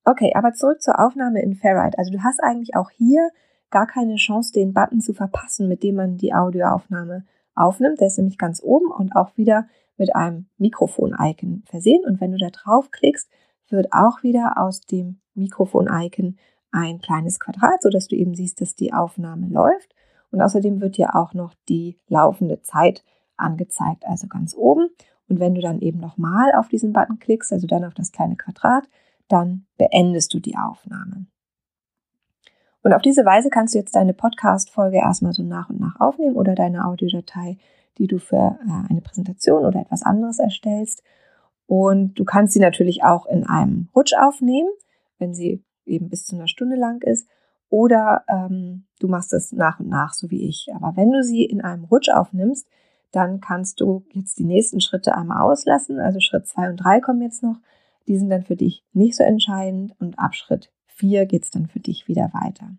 Okay, 0.03 0.31
aber 0.33 0.53
zurück 0.53 0.81
zur 0.81 0.99
Aufnahme 0.99 1.43
in 1.43 1.53
Ferrite. 1.53 1.99
Also 1.99 2.11
du 2.11 2.23
hast 2.23 2.43
eigentlich 2.43 2.75
auch 2.75 2.89
hier 2.89 3.29
gar 3.69 3.85
keine 3.85 4.15
Chance, 4.15 4.51
den 4.51 4.73
Button 4.73 4.99
zu 4.99 5.13
verpassen, 5.13 5.67
mit 5.67 5.83
dem 5.83 5.95
man 5.95 6.17
die 6.17 6.33
Audioaufnahme 6.33 7.23
aufnimmt. 7.53 7.99
Der 7.99 8.07
ist 8.07 8.17
nämlich 8.17 8.39
ganz 8.39 8.63
oben 8.63 8.89
und 8.91 9.15
auch 9.15 9.37
wieder 9.37 9.67
mit 9.97 10.15
einem 10.15 10.47
Mikrofon-Icon 10.57 11.63
versehen. 11.67 12.03
Und 12.03 12.19
wenn 12.19 12.31
du 12.31 12.39
da 12.39 12.49
draufklickst, 12.49 13.29
wird 13.69 13.93
auch 13.93 14.23
wieder 14.23 14.53
aus 14.57 14.81
dem 14.81 15.19
Mikrofon-Icon 15.35 16.37
ein 16.75 16.99
kleines 16.99 17.39
Quadrat, 17.39 17.81
sodass 17.81 18.07
du 18.09 18.15
eben 18.15 18.35
siehst, 18.35 18.59
dass 18.59 18.75
die 18.75 18.93
Aufnahme 18.93 19.47
läuft. 19.47 19.95
Und 20.31 20.41
außerdem 20.41 20.81
wird 20.81 20.97
dir 20.97 21.15
auch 21.15 21.33
noch 21.33 21.53
die 21.69 21.97
laufende 22.09 22.61
Zeit 22.61 23.03
angezeigt, 23.37 24.05
also 24.05 24.27
ganz 24.27 24.53
oben. 24.55 24.89
Und 25.29 25.39
wenn 25.39 25.55
du 25.55 25.61
dann 25.61 25.79
eben 25.79 25.99
nochmal 25.99 26.53
auf 26.53 26.67
diesen 26.67 26.91
Button 26.91 27.17
klickst, 27.19 27.53
also 27.53 27.65
dann 27.65 27.85
auf 27.85 27.93
das 27.93 28.11
kleine 28.11 28.35
Quadrat, 28.35 28.83
dann 29.29 29.65
beendest 29.77 30.33
du 30.33 30.39
die 30.39 30.57
Aufnahme. 30.57 31.25
Und 32.83 32.93
auf 32.93 33.01
diese 33.01 33.25
Weise 33.25 33.49
kannst 33.49 33.73
du 33.73 33.79
jetzt 33.79 33.95
deine 33.95 34.13
Podcast-Folge 34.13 34.97
erstmal 34.97 35.33
so 35.33 35.41
nach 35.41 35.69
und 35.69 35.79
nach 35.79 35.99
aufnehmen 35.99 36.35
oder 36.35 36.53
deine 36.53 36.85
Audiodatei, 36.85 37.57
die 37.97 38.07
du 38.07 38.19
für 38.19 38.59
äh, 38.61 38.89
eine 38.91 39.01
Präsentation 39.01 39.65
oder 39.65 39.79
etwas 39.79 40.03
anderes 40.03 40.39
erstellst. 40.39 41.01
Und 41.65 42.19
du 42.19 42.25
kannst 42.25 42.53
sie 42.53 42.59
natürlich 42.59 43.03
auch 43.03 43.25
in 43.25 43.47
einem 43.47 43.89
Rutsch 43.95 44.13
aufnehmen, 44.13 44.69
wenn 45.17 45.33
sie 45.33 45.63
eben 45.85 46.09
bis 46.09 46.25
zu 46.25 46.35
einer 46.35 46.47
Stunde 46.47 46.75
lang 46.75 47.01
ist. 47.01 47.27
Oder 47.69 48.23
ähm, 48.27 48.85
du 48.99 49.07
machst 49.07 49.33
es 49.33 49.51
nach 49.51 49.79
und 49.79 49.89
nach, 49.89 50.13
so 50.13 50.29
wie 50.29 50.47
ich. 50.47 50.67
Aber 50.75 50.95
wenn 50.95 51.11
du 51.11 51.23
sie 51.23 51.43
in 51.43 51.61
einem 51.61 51.85
Rutsch 51.85 52.09
aufnimmst, 52.09 52.67
dann 53.11 53.39
kannst 53.39 53.79
du 53.81 54.03
jetzt 54.11 54.37
die 54.39 54.43
nächsten 54.43 54.81
Schritte 54.81 55.15
einmal 55.15 55.41
auslassen. 55.41 55.99
Also 55.99 56.19
Schritt 56.19 56.47
zwei 56.47 56.69
und 56.69 56.77
drei 56.77 56.99
kommen 56.99 57.21
jetzt 57.21 57.43
noch. 57.43 57.57
Die 58.07 58.17
sind 58.17 58.29
dann 58.29 58.43
für 58.43 58.55
dich 58.55 58.83
nicht 58.93 59.15
so 59.15 59.23
entscheidend 59.23 59.95
und 59.99 60.19
ab 60.19 60.35
Schritt 60.35 60.71
vier 60.85 61.25
geht 61.25 61.43
es 61.43 61.49
dann 61.49 61.67
für 61.67 61.79
dich 61.79 62.07
wieder 62.07 62.29
weiter. 62.33 62.69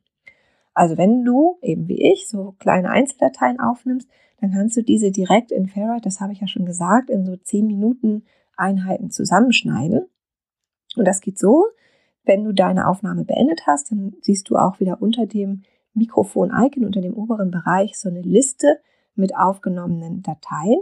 Also 0.75 0.97
wenn 0.99 1.25
du 1.25 1.59
eben 1.63 1.89
wie 1.89 2.13
ich 2.13 2.29
so 2.29 2.55
kleine 2.59 2.91
Einzeldateien 2.91 3.61
aufnimmst, 3.61 4.09
dann 4.41 4.53
kannst 4.53 4.77
du 4.77 4.83
diese 4.83 5.11
direkt 5.11 5.51
in 5.51 5.69
Ferrite, 5.69 6.03
das 6.03 6.21
habe 6.21 6.33
ich 6.33 6.41
ja 6.41 6.47
schon 6.47 6.67
gesagt, 6.67 7.09
in 7.09 7.25
so 7.25 7.37
zehn 7.37 7.67
Minuten 7.67 8.25
Einheiten 8.57 9.11
zusammenschneiden. 9.11 10.07
Und 10.97 11.05
das 11.07 11.21
geht 11.21 11.39
so, 11.39 11.65
wenn 12.27 12.45
du 12.45 12.53
deine 12.53 12.89
Aufnahme 12.89 13.25
beendet 13.25 13.67
hast, 13.67 13.91
dann 13.91 14.15
siehst 14.21 14.51
du 14.51 14.57
auch 14.57 14.81
wieder 14.81 15.01
unter 15.01 15.27
dem 15.27 15.63
Mikrofon-Icon, 15.95 16.85
unter 16.85 17.01
dem 17.01 17.15
oberen 17.15 17.51
Bereich, 17.51 17.99
so 17.99 18.09
eine 18.09 18.23
Liste 18.23 18.81
mit 19.15 19.35
aufgenommenen 19.37 20.23
Dateien. 20.23 20.79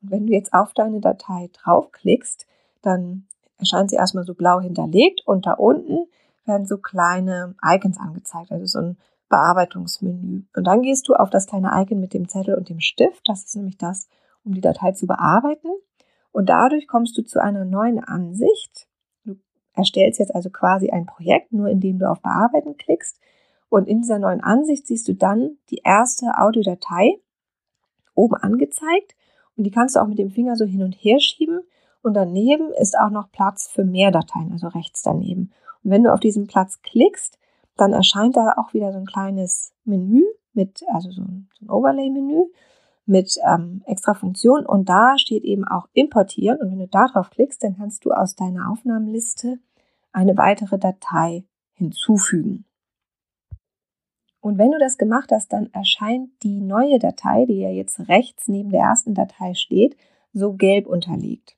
Und 0.00 0.10
wenn 0.10 0.26
du 0.26 0.32
jetzt 0.32 0.54
auf 0.54 0.72
deine 0.72 1.00
Datei 1.00 1.50
draufklickst, 1.52 2.46
dann 2.80 3.26
erscheint 3.58 3.90
sie 3.90 3.96
erstmal 3.96 4.24
so 4.24 4.34
blau 4.34 4.60
hinterlegt 4.60 5.22
und 5.26 5.46
da 5.46 5.52
unten 5.52 6.06
werden 6.46 6.66
so 6.66 6.78
kleine 6.78 7.54
Icons 7.64 7.98
angezeigt, 7.98 8.52
also 8.52 8.66
so 8.66 8.78
ein 8.78 8.96
Bearbeitungsmenü. 9.28 10.42
Und 10.54 10.64
dann 10.66 10.82
gehst 10.82 11.08
du 11.08 11.14
auf 11.14 11.30
das 11.30 11.46
kleine 11.46 11.70
Icon 11.74 12.00
mit 12.00 12.14
dem 12.14 12.28
Zettel 12.28 12.54
und 12.54 12.68
dem 12.68 12.80
Stift, 12.80 13.28
das 13.28 13.44
ist 13.44 13.56
nämlich 13.56 13.78
das, 13.78 14.08
um 14.44 14.54
die 14.54 14.60
Datei 14.60 14.92
zu 14.92 15.06
bearbeiten. 15.06 15.68
Und 16.32 16.48
dadurch 16.48 16.86
kommst 16.86 17.16
du 17.16 17.22
zu 17.22 17.40
einer 17.40 17.64
neuen 17.64 18.02
Ansicht. 18.02 18.86
Erstellst 19.74 20.20
jetzt 20.20 20.34
also 20.34 20.50
quasi 20.50 20.90
ein 20.90 21.06
Projekt, 21.06 21.52
nur 21.52 21.68
indem 21.68 21.98
du 21.98 22.08
auf 22.08 22.20
Bearbeiten 22.20 22.76
klickst. 22.76 23.20
Und 23.68 23.88
in 23.88 24.02
dieser 24.02 24.18
neuen 24.18 24.40
Ansicht 24.40 24.86
siehst 24.86 25.08
du 25.08 25.14
dann 25.14 25.58
die 25.70 25.80
erste 25.84 26.38
Audiodatei 26.38 27.18
oben 28.14 28.36
angezeigt. 28.36 29.16
Und 29.56 29.64
die 29.64 29.70
kannst 29.70 29.96
du 29.96 30.00
auch 30.00 30.06
mit 30.06 30.18
dem 30.18 30.30
Finger 30.30 30.56
so 30.56 30.64
hin 30.64 30.82
und 30.82 30.92
her 30.92 31.18
schieben. 31.18 31.60
Und 32.02 32.14
daneben 32.14 32.72
ist 32.72 32.98
auch 32.98 33.10
noch 33.10 33.32
Platz 33.32 33.68
für 33.68 33.84
mehr 33.84 34.10
Dateien, 34.10 34.52
also 34.52 34.68
rechts 34.68 35.02
daneben. 35.02 35.52
Und 35.82 35.90
wenn 35.90 36.04
du 36.04 36.12
auf 36.12 36.20
diesen 36.20 36.46
Platz 36.46 36.80
klickst, 36.82 37.38
dann 37.76 37.92
erscheint 37.92 38.36
da 38.36 38.54
auch 38.56 38.74
wieder 38.74 38.92
so 38.92 38.98
ein 38.98 39.06
kleines 39.06 39.72
Menü 39.84 40.22
mit, 40.52 40.84
also 40.92 41.10
so 41.10 41.22
ein, 41.22 41.48
so 41.58 41.64
ein 41.64 41.70
Overlay-Menü 41.70 42.44
mit 43.06 43.36
ähm, 43.46 43.82
extra 43.86 44.14
Funktionen 44.14 44.66
und 44.66 44.88
da 44.88 45.18
steht 45.18 45.44
eben 45.44 45.66
auch 45.66 45.88
importieren 45.92 46.58
und 46.60 46.70
wenn 46.70 46.78
du 46.78 46.88
da 46.88 47.06
drauf 47.06 47.30
klickst, 47.30 47.62
dann 47.62 47.76
kannst 47.76 48.04
du 48.04 48.12
aus 48.12 48.34
deiner 48.34 48.70
Aufnahmenliste 48.70 49.58
eine 50.12 50.36
weitere 50.36 50.78
Datei 50.78 51.44
hinzufügen. 51.74 52.64
Und 54.40 54.58
wenn 54.58 54.70
du 54.70 54.78
das 54.78 54.98
gemacht 54.98 55.32
hast, 55.32 55.52
dann 55.52 55.72
erscheint 55.72 56.30
die 56.42 56.60
neue 56.60 56.98
Datei, 56.98 57.46
die 57.46 57.60
ja 57.60 57.70
jetzt 57.70 58.08
rechts 58.08 58.46
neben 58.46 58.70
der 58.70 58.82
ersten 58.82 59.14
Datei 59.14 59.54
steht, 59.54 59.96
so 60.32 60.52
gelb 60.52 60.86
unterlegt. 60.86 61.56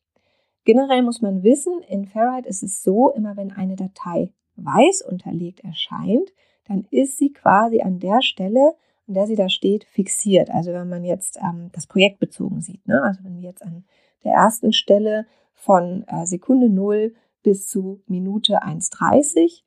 Generell 0.65 1.03
muss 1.03 1.21
man 1.21 1.43
wissen, 1.43 1.81
in 1.89 2.07
Ferrite 2.07 2.49
ist 2.49 2.63
es 2.63 2.83
so, 2.83 3.11
immer 3.13 3.37
wenn 3.37 3.53
eine 3.53 3.77
Datei 3.77 4.33
weiß 4.57 5.03
unterlegt 5.03 5.61
erscheint, 5.61 6.33
dann 6.67 6.87
ist 6.91 7.19
sie 7.19 7.33
quasi 7.33 7.83
an 7.83 7.99
der 7.99 8.23
Stelle, 8.23 8.75
an 9.09 9.15
der 9.15 9.27
sie 9.27 9.37
da 9.37 9.49
steht, 9.49 9.85
fixiert. 9.85 10.51
Also 10.51 10.73
wenn 10.73 10.89
man 10.89 11.05
jetzt 11.05 11.39
ähm, 11.43 11.71
das 11.73 11.87
Projekt 11.87 12.19
bezogen 12.19 12.61
sieht, 12.61 12.87
ne? 12.87 13.03
also 13.03 13.23
wenn 13.25 13.41
wir 13.41 13.49
jetzt 13.49 13.63
an 13.63 13.85
der 14.25 14.33
ersten 14.33 14.73
Stelle 14.73 15.27
von 15.55 16.05
äh, 16.09 16.27
Sekunde 16.27 16.69
0 16.69 17.15
bis 17.43 17.69
zu 17.69 18.03
Minute 18.07 18.63
1,30 18.63 19.63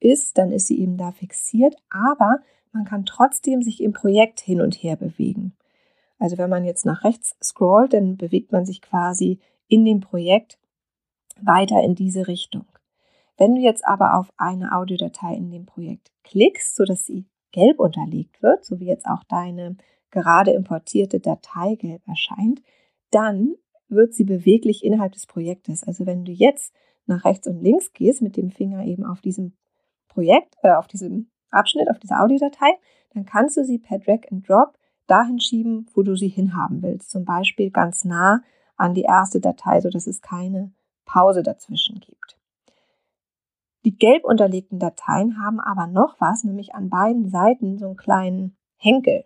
ist, 0.00 0.36
dann 0.36 0.52
ist 0.52 0.66
sie 0.66 0.80
eben 0.80 0.96
da 0.96 1.12
fixiert, 1.12 1.76
aber 1.90 2.40
man 2.72 2.84
kann 2.84 3.04
trotzdem 3.04 3.62
sich 3.62 3.82
im 3.82 3.92
Projekt 3.92 4.40
hin 4.40 4.60
und 4.60 4.74
her 4.74 4.96
bewegen. 4.96 5.54
Also 6.18 6.38
wenn 6.38 6.50
man 6.50 6.64
jetzt 6.64 6.86
nach 6.86 7.04
rechts 7.04 7.36
scrollt, 7.42 7.94
dann 7.94 8.16
bewegt 8.16 8.52
man 8.52 8.64
sich 8.64 8.80
quasi 8.80 9.40
in 9.68 9.84
dem 9.84 10.00
Projekt 10.00 10.58
weiter 11.40 11.82
in 11.82 11.94
diese 11.94 12.28
Richtung. 12.28 12.66
Wenn 13.36 13.54
du 13.54 13.60
jetzt 13.60 13.86
aber 13.86 14.14
auf 14.14 14.32
eine 14.36 14.72
Audiodatei 14.72 15.34
in 15.34 15.50
dem 15.50 15.66
Projekt 15.66 16.12
klickst, 16.22 16.76
sodass 16.76 17.06
sie 17.06 17.24
gelb 17.52 17.78
unterlegt 17.78 18.42
wird, 18.42 18.64
so 18.64 18.80
wie 18.80 18.86
jetzt 18.86 19.06
auch 19.06 19.24
deine 19.24 19.76
gerade 20.10 20.52
importierte 20.52 21.20
Datei 21.20 21.74
gelb 21.76 22.02
erscheint, 22.06 22.62
dann 23.10 23.54
wird 23.88 24.14
sie 24.14 24.24
beweglich 24.24 24.84
innerhalb 24.84 25.12
des 25.12 25.26
Projektes. 25.26 25.84
Also 25.84 26.06
wenn 26.06 26.24
du 26.24 26.32
jetzt 26.32 26.74
nach 27.06 27.24
rechts 27.24 27.46
und 27.46 27.62
links 27.62 27.92
gehst 27.92 28.22
mit 28.22 28.36
dem 28.36 28.50
Finger 28.50 28.84
eben 28.84 29.04
auf 29.04 29.20
diesem 29.20 29.52
Projekt, 30.08 30.54
äh, 30.62 30.72
auf 30.72 30.86
diesem 30.86 31.30
Abschnitt, 31.50 31.90
auf 31.90 31.98
dieser 31.98 32.22
Audiodatei, 32.22 32.78
dann 33.14 33.26
kannst 33.26 33.56
du 33.56 33.64
sie 33.64 33.78
per 33.78 33.98
Drag 33.98 34.20
and 34.30 34.48
Drop 34.48 34.78
dahin 35.06 35.40
schieben, 35.40 35.90
wo 35.94 36.02
du 36.02 36.16
sie 36.16 36.28
hinhaben 36.28 36.82
willst. 36.82 37.10
Zum 37.10 37.24
Beispiel 37.24 37.70
ganz 37.70 38.04
nah 38.04 38.42
an 38.76 38.94
die 38.94 39.02
erste 39.02 39.40
Datei, 39.40 39.80
sodass 39.80 40.06
es 40.06 40.22
keine 40.22 40.72
Pause 41.04 41.42
dazwischen 41.42 42.00
gibt. 42.00 42.38
Die 43.84 43.96
gelb 43.96 44.24
unterlegten 44.24 44.78
Dateien 44.78 45.42
haben 45.42 45.60
aber 45.60 45.86
noch 45.86 46.20
was, 46.20 46.44
nämlich 46.44 46.74
an 46.74 46.88
beiden 46.88 47.28
Seiten 47.28 47.78
so 47.78 47.86
einen 47.86 47.96
kleinen 47.96 48.56
Henkel. 48.76 49.24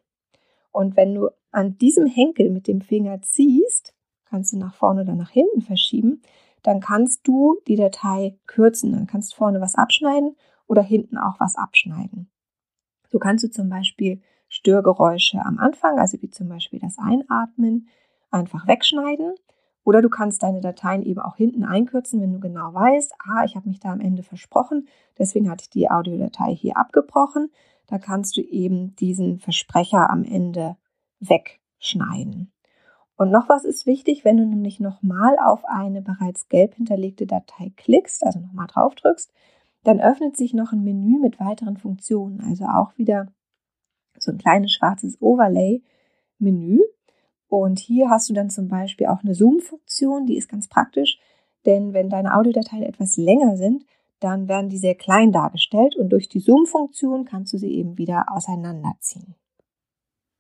Und 0.73 0.97
wenn 0.97 1.15
du 1.15 1.29
an 1.51 1.79
diesem 1.79 2.07
Henkel 2.07 2.51
mit 2.51 2.69
dem 2.69 2.81
Finger 2.81 3.21
ziehst, 3.23 3.95
kannst 4.25 4.53
du 4.53 4.59
nach 4.59 4.75
vorne 4.75 5.03
oder 5.03 5.15
nach 5.15 5.31
hinten 5.31 5.63
verschieben, 5.63 6.23
dann 6.63 6.81
kannst 6.81 7.27
du 7.29 7.61
die 7.67 7.77
Datei 7.77 8.39
kürzen. 8.47 8.93
Dann 8.93 9.07
kannst 9.07 9.33
du 9.33 9.37
vorne 9.37 9.61
was 9.61 9.75
abschneiden 9.75 10.37
oder 10.67 10.83
hinten 10.83 11.17
auch 11.17 11.39
was 11.39 11.57
abschneiden. 11.57 12.31
So 13.09 13.19
kannst 13.19 13.45
du 13.45 13.51
zum 13.51 13.69
Beispiel 13.69 14.21
Störgeräusche 14.49 15.45
am 15.45 15.59
Anfang, 15.59 15.99
also 15.99 16.21
wie 16.23 16.31
zum 16.31 16.49
Beispiel 16.49 16.81
das 16.81 16.99
Einatmen, 16.99 17.89
einfach 18.31 18.67
wegschneiden. 18.67 19.35
Oder 19.87 20.03
du 20.03 20.09
kannst 20.09 20.43
deine 20.43 20.61
Dateien 20.61 21.05
eben 21.05 21.21
auch 21.21 21.37
hinten 21.37 21.63
einkürzen, 21.63 22.21
wenn 22.21 22.33
du 22.33 22.41
genau 22.41 22.75
weißt, 22.75 23.15
ah, 23.21 23.45
ich 23.45 23.55
habe 23.55 23.69
mich 23.69 23.79
da 23.79 23.93
am 23.93 24.01
Ende 24.01 24.25
versprochen, 24.25 24.89
deswegen 25.17 25.49
hatte 25.49 25.63
ich 25.63 25.71
die 25.71 25.89
Audiodatei 25.89 26.53
hier 26.57 26.77
abgebrochen. 26.77 27.53
Da 27.87 27.99
kannst 27.99 28.37
du 28.37 28.41
eben 28.41 28.97
diesen 28.97 29.39
Versprecher 29.39 30.11
am 30.11 30.25
Ende 30.25 30.77
wegschneiden. 31.21 32.51
Und 33.15 33.31
noch 33.31 33.49
was 33.49 33.65
ist 33.65 33.87
wichtig, 33.87 34.25
wenn 34.25 34.37
du 34.37 34.45
nämlich 34.45 34.81
nochmal 34.81 35.39
auf 35.39 35.65
eine 35.65 36.03
bereits 36.03 36.49
gelb 36.49 36.75
hinterlegte 36.75 37.29
Datei 37.29 37.73
klickst, 37.77 38.27
also 38.27 38.41
nochmal 38.41 38.67
drauf 38.67 38.97
drückst, 38.97 39.33
dann 39.85 40.01
öffnet 40.01 40.37
sich 40.37 40.53
noch 40.53 40.73
ein 40.73 40.83
Menü 40.83 41.21
mit 41.21 41.39
weiteren 41.39 41.77
Funktionen, 41.77 42.41
also 42.41 42.65
auch 42.65 42.99
wieder 42.99 43.29
so 44.19 44.33
ein 44.33 44.39
kleines 44.39 44.73
schwarzes 44.73 45.23
Overlay-Menü. 45.23 46.81
Und 47.49 47.79
hier 47.79 48.11
hast 48.11 48.29
du 48.29 48.35
dann 48.35 48.51
zum 48.51 48.69
Beispiel 48.69 49.07
auch 49.07 49.23
eine 49.23 49.35
Zoom-Funktion, 49.35 50.27
die 50.27 50.37
ist 50.37 50.49
ganz 50.49 50.69
praktisch, 50.69 51.19
denn 51.65 51.93
wenn 51.93 52.09
deine 52.09 52.35
Audiodateien 52.35 52.83
etwas 52.83 53.17
länger 53.17 53.57
sind, 53.57 53.85
dann 54.21 54.49
werden 54.49 54.71
die 54.71 54.79
sehr 54.79 54.95
klein 54.95 55.33
dargestellt 55.33 55.97
und 55.97 56.09
durch 56.09 56.29
die 56.29 56.41
Zoom-Funktion 56.41 57.25
kannst 57.25 57.53
du 57.53 57.59
sie 57.59 57.73
eben 57.73 57.99
wieder 57.99 58.27
auseinanderziehen. 58.31 59.35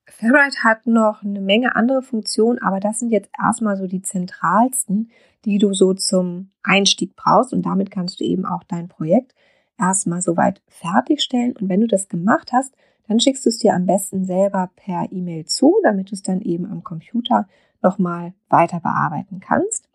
Ferrite 0.09 0.63
hat 0.63 0.87
noch 0.87 1.23
eine 1.23 1.41
Menge 1.41 1.75
andere 1.75 2.01
Funktionen, 2.01 2.61
aber 2.61 2.81
das 2.81 3.01
sind 3.01 3.11
jetzt 3.11 3.31
erstmal 3.39 3.77
so 3.77 3.87
die 3.87 4.03
zentralsten, 4.03 5.11
die 5.45 5.59
du 5.59 5.75
so 5.75 5.95
zum 5.95 6.51
Einstieg 6.63 7.17
brauchst 7.17 7.53
und 7.53 7.67
damit 7.67 7.91
kannst 7.91 8.21
du 8.21 8.25
eben 8.25 8.47
auch 8.47 8.63
dein 8.65 8.89
Projekt 8.89 9.35
erstmal 9.79 10.23
soweit 10.23 10.63
fertigstellen 10.69 11.57
und 11.57 11.69
wenn 11.69 11.81
du 11.81 11.87
das 11.87 12.09
gemacht 12.09 12.53
hast, 12.53 12.75
dann 13.09 13.21
schickst 13.21 13.45
du 13.45 13.51
es 13.51 13.59
dir 13.59 13.75
am 13.75 13.87
besten 13.87 14.25
selber 14.25 14.71
per 14.77 15.09
E-Mail 15.11 15.47
zu, 15.47 15.77
damit 15.83 16.11
du 16.11 16.15
es 16.15 16.23
dann 16.23 16.41
eben 16.41 16.67
am 16.67 16.83
Computer 16.83 17.49
nochmal 17.83 18.35
weiter 18.49 18.81
bearbeiten 18.81 19.41
kannst. 19.41 19.89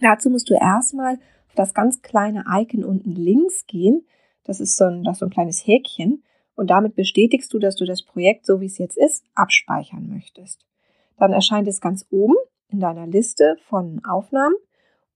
Dazu 0.00 0.30
musst 0.30 0.50
du 0.50 0.54
erstmal 0.54 1.14
auf 1.14 1.54
das 1.54 1.74
ganz 1.74 2.02
kleine 2.02 2.44
Icon 2.48 2.84
unten 2.84 3.12
links 3.12 3.66
gehen. 3.66 4.06
Das 4.44 4.60
ist 4.60 4.76
so 4.76 4.84
ein, 4.84 5.04
das 5.04 5.16
ist 5.16 5.20
so 5.20 5.26
ein 5.26 5.30
kleines 5.30 5.66
Häkchen 5.66 6.22
und 6.54 6.70
damit 6.70 6.94
bestätigst 6.94 7.52
du, 7.52 7.58
dass 7.58 7.76
du 7.76 7.84
das 7.84 8.02
Projekt, 8.02 8.46
so 8.46 8.60
wie 8.60 8.66
es 8.66 8.78
jetzt 8.78 8.96
ist, 8.96 9.24
abspeichern 9.34 10.08
möchtest. 10.08 10.64
Dann 11.18 11.32
erscheint 11.32 11.68
es 11.68 11.80
ganz 11.80 12.06
oben 12.10 12.34
in 12.68 12.80
deiner 12.80 13.06
Liste 13.06 13.56
von 13.68 14.04
Aufnahmen 14.04 14.56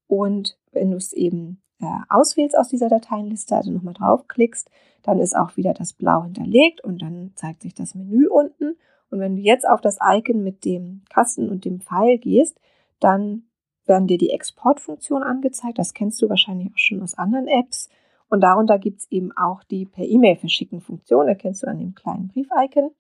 und 0.06 0.58
wenn 0.72 0.90
du 0.90 0.96
es 0.96 1.12
eben 1.12 1.60
äh, 1.80 1.86
auswählst 2.08 2.56
aus 2.56 2.68
dieser 2.68 2.88
Dateienliste, 2.88 3.56
also 3.56 3.70
nochmal 3.70 3.94
draufklickst, 3.94 4.70
dann 5.02 5.18
ist 5.18 5.36
auch 5.36 5.56
wieder 5.56 5.74
das 5.74 5.92
Blau 5.92 6.24
hinterlegt 6.24 6.82
und 6.82 7.02
dann 7.02 7.32
zeigt 7.34 7.62
sich 7.62 7.74
das 7.74 7.94
Menü 7.94 8.28
unten. 8.28 8.76
Und 9.10 9.20
wenn 9.20 9.36
du 9.36 9.42
jetzt 9.42 9.68
auf 9.68 9.80
das 9.80 9.98
Icon 10.02 10.42
mit 10.42 10.64
dem 10.64 11.02
Kasten 11.08 11.48
und 11.48 11.64
dem 11.64 11.80
Pfeil 11.80 12.18
gehst, 12.18 12.58
dann 12.98 13.44
werden 13.84 14.08
dir 14.08 14.18
die 14.18 14.30
Exportfunktion 14.30 15.22
angezeigt. 15.22 15.78
Das 15.78 15.94
kennst 15.94 16.20
du 16.20 16.28
wahrscheinlich 16.28 16.72
auch 16.72 16.78
schon 16.78 17.02
aus 17.02 17.14
anderen 17.14 17.46
Apps. 17.46 17.88
Und 18.28 18.40
darunter 18.40 18.78
gibt 18.78 19.00
es 19.00 19.10
eben 19.10 19.30
auch 19.36 19.62
die 19.62 19.86
per 19.86 20.04
E-Mail 20.04 20.36
verschicken 20.36 20.80
Funktion, 20.80 21.28
erkennst 21.28 21.62
du 21.62 21.68
an 21.68 21.78
dem 21.78 21.94
kleinen 21.94 22.28
Brief-Icon. 22.28 22.90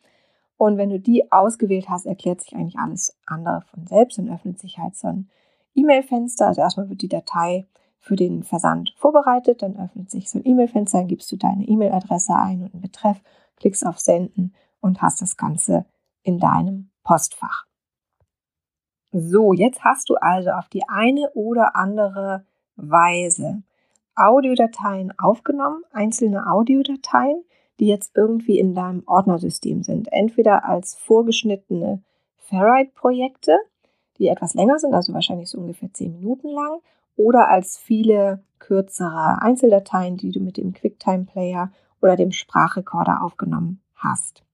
Und 0.56 0.78
wenn 0.78 0.90
du 0.90 1.00
die 1.00 1.30
ausgewählt 1.32 1.88
hast, 1.88 2.06
erklärt 2.06 2.40
sich 2.40 2.54
eigentlich 2.54 2.78
alles 2.78 3.18
andere 3.26 3.62
von 3.70 3.86
selbst 3.86 4.18
und 4.18 4.30
öffnet 4.30 4.58
sich 4.58 4.78
halt 4.78 4.96
so 4.96 5.08
ein 5.08 5.28
E-Mail-Fenster. 5.74 6.46
Also 6.46 6.60
erstmal 6.60 6.88
wird 6.88 7.02
die 7.02 7.08
Datei 7.08 7.66
für 7.98 8.16
den 8.16 8.42
Versand 8.42 8.94
vorbereitet, 8.96 9.62
dann 9.62 9.76
öffnet 9.76 10.10
sich 10.10 10.30
so 10.30 10.38
ein 10.38 10.46
E-Mail-Fenster, 10.46 10.98
dann 10.98 11.08
gibst 11.08 11.30
du 11.32 11.36
deine 11.36 11.64
E-Mail-Adresse 11.64 12.34
ein 12.36 12.62
und 12.62 12.72
einen 12.72 12.82
Betreff, 12.82 13.20
klickst 13.56 13.86
auf 13.86 13.98
Senden 13.98 14.54
und 14.80 15.02
hast 15.02 15.20
das 15.22 15.36
Ganze 15.36 15.86
in 16.22 16.38
deinem 16.38 16.90
Postfach. 17.02 17.66
So, 19.12 19.52
jetzt 19.52 19.82
hast 19.82 20.08
du 20.10 20.16
also 20.16 20.50
auf 20.50 20.68
die 20.68 20.88
eine 20.88 21.30
oder 21.34 21.74
andere 21.74 22.44
Weise 22.76 23.62
Audiodateien 24.14 25.12
aufgenommen, 25.18 25.82
einzelne 25.92 26.50
Audiodateien, 26.50 27.44
die 27.78 27.86
jetzt 27.86 28.12
irgendwie 28.14 28.58
in 28.58 28.74
deinem 28.74 29.02
Ordnersystem 29.06 29.82
sind. 29.82 30.10
Entweder 30.10 30.64
als 30.64 30.94
vorgeschnittene 30.94 32.02
Ferrite-Projekte, 32.36 33.58
die 34.18 34.28
etwas 34.28 34.54
länger 34.54 34.78
sind, 34.78 34.94
also 34.94 35.12
wahrscheinlich 35.12 35.50
so 35.50 35.58
ungefähr 35.58 35.92
zehn 35.92 36.12
Minuten 36.12 36.48
lang, 36.48 36.80
oder 37.16 37.48
als 37.48 37.78
viele 37.78 38.42
kürzere 38.58 39.40
Einzeldateien, 39.42 40.16
die 40.16 40.30
du 40.30 40.40
mit 40.40 40.56
dem 40.56 40.72
QuickTime-Player 40.72 41.70
oder 42.00 42.16
dem 42.16 42.32
Sprachrekorder 42.32 43.22
aufgenommen 43.22 43.80
hast. 43.94 44.44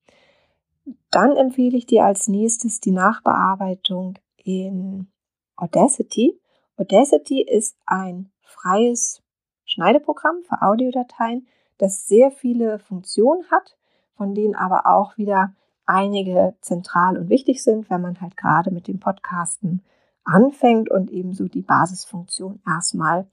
Dann 1.10 1.36
empfehle 1.36 1.76
ich 1.76 1.86
dir 1.86 2.04
als 2.04 2.28
nächstes 2.28 2.80
die 2.80 2.90
Nachbearbeitung 2.90 4.18
in 4.36 5.08
Audacity. 5.56 6.40
Audacity 6.76 7.42
ist 7.42 7.76
ein 7.86 8.30
freies 8.40 9.22
Schneideprogramm 9.64 10.42
für 10.42 10.62
Audiodateien, 10.62 11.46
das 11.78 12.06
sehr 12.06 12.30
viele 12.30 12.78
Funktionen 12.78 13.44
hat, 13.50 13.76
von 14.16 14.34
denen 14.34 14.54
aber 14.54 14.86
auch 14.86 15.16
wieder 15.16 15.54
einige 15.86 16.54
zentral 16.60 17.16
und 17.16 17.28
wichtig 17.28 17.62
sind, 17.62 17.90
wenn 17.90 18.00
man 18.00 18.20
halt 18.20 18.36
gerade 18.36 18.70
mit 18.70 18.88
dem 18.88 19.00
Podcasten 19.00 19.82
anfängt 20.24 20.90
und 20.90 21.10
ebenso 21.10 21.48
die 21.48 21.62
Basisfunktion 21.62 22.60
erstmal 22.66 23.26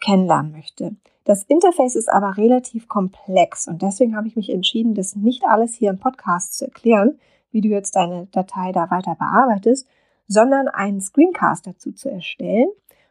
kennenlernen 0.00 0.52
möchte. 0.52 0.96
Das 1.24 1.42
Interface 1.44 1.96
ist 1.96 2.10
aber 2.10 2.36
relativ 2.36 2.88
komplex 2.88 3.68
und 3.68 3.82
deswegen 3.82 4.16
habe 4.16 4.28
ich 4.28 4.36
mich 4.36 4.50
entschieden, 4.50 4.94
das 4.94 5.16
nicht 5.16 5.44
alles 5.44 5.74
hier 5.74 5.90
im 5.90 5.98
Podcast 5.98 6.56
zu 6.56 6.64
erklären, 6.64 7.18
wie 7.50 7.60
du 7.60 7.68
jetzt 7.68 7.96
deine 7.96 8.26
Datei 8.26 8.72
da 8.72 8.90
weiter 8.90 9.14
bearbeitest, 9.14 9.86
sondern 10.26 10.68
einen 10.68 11.00
Screencast 11.00 11.66
dazu 11.66 11.92
zu 11.92 12.10
erstellen. 12.10 12.68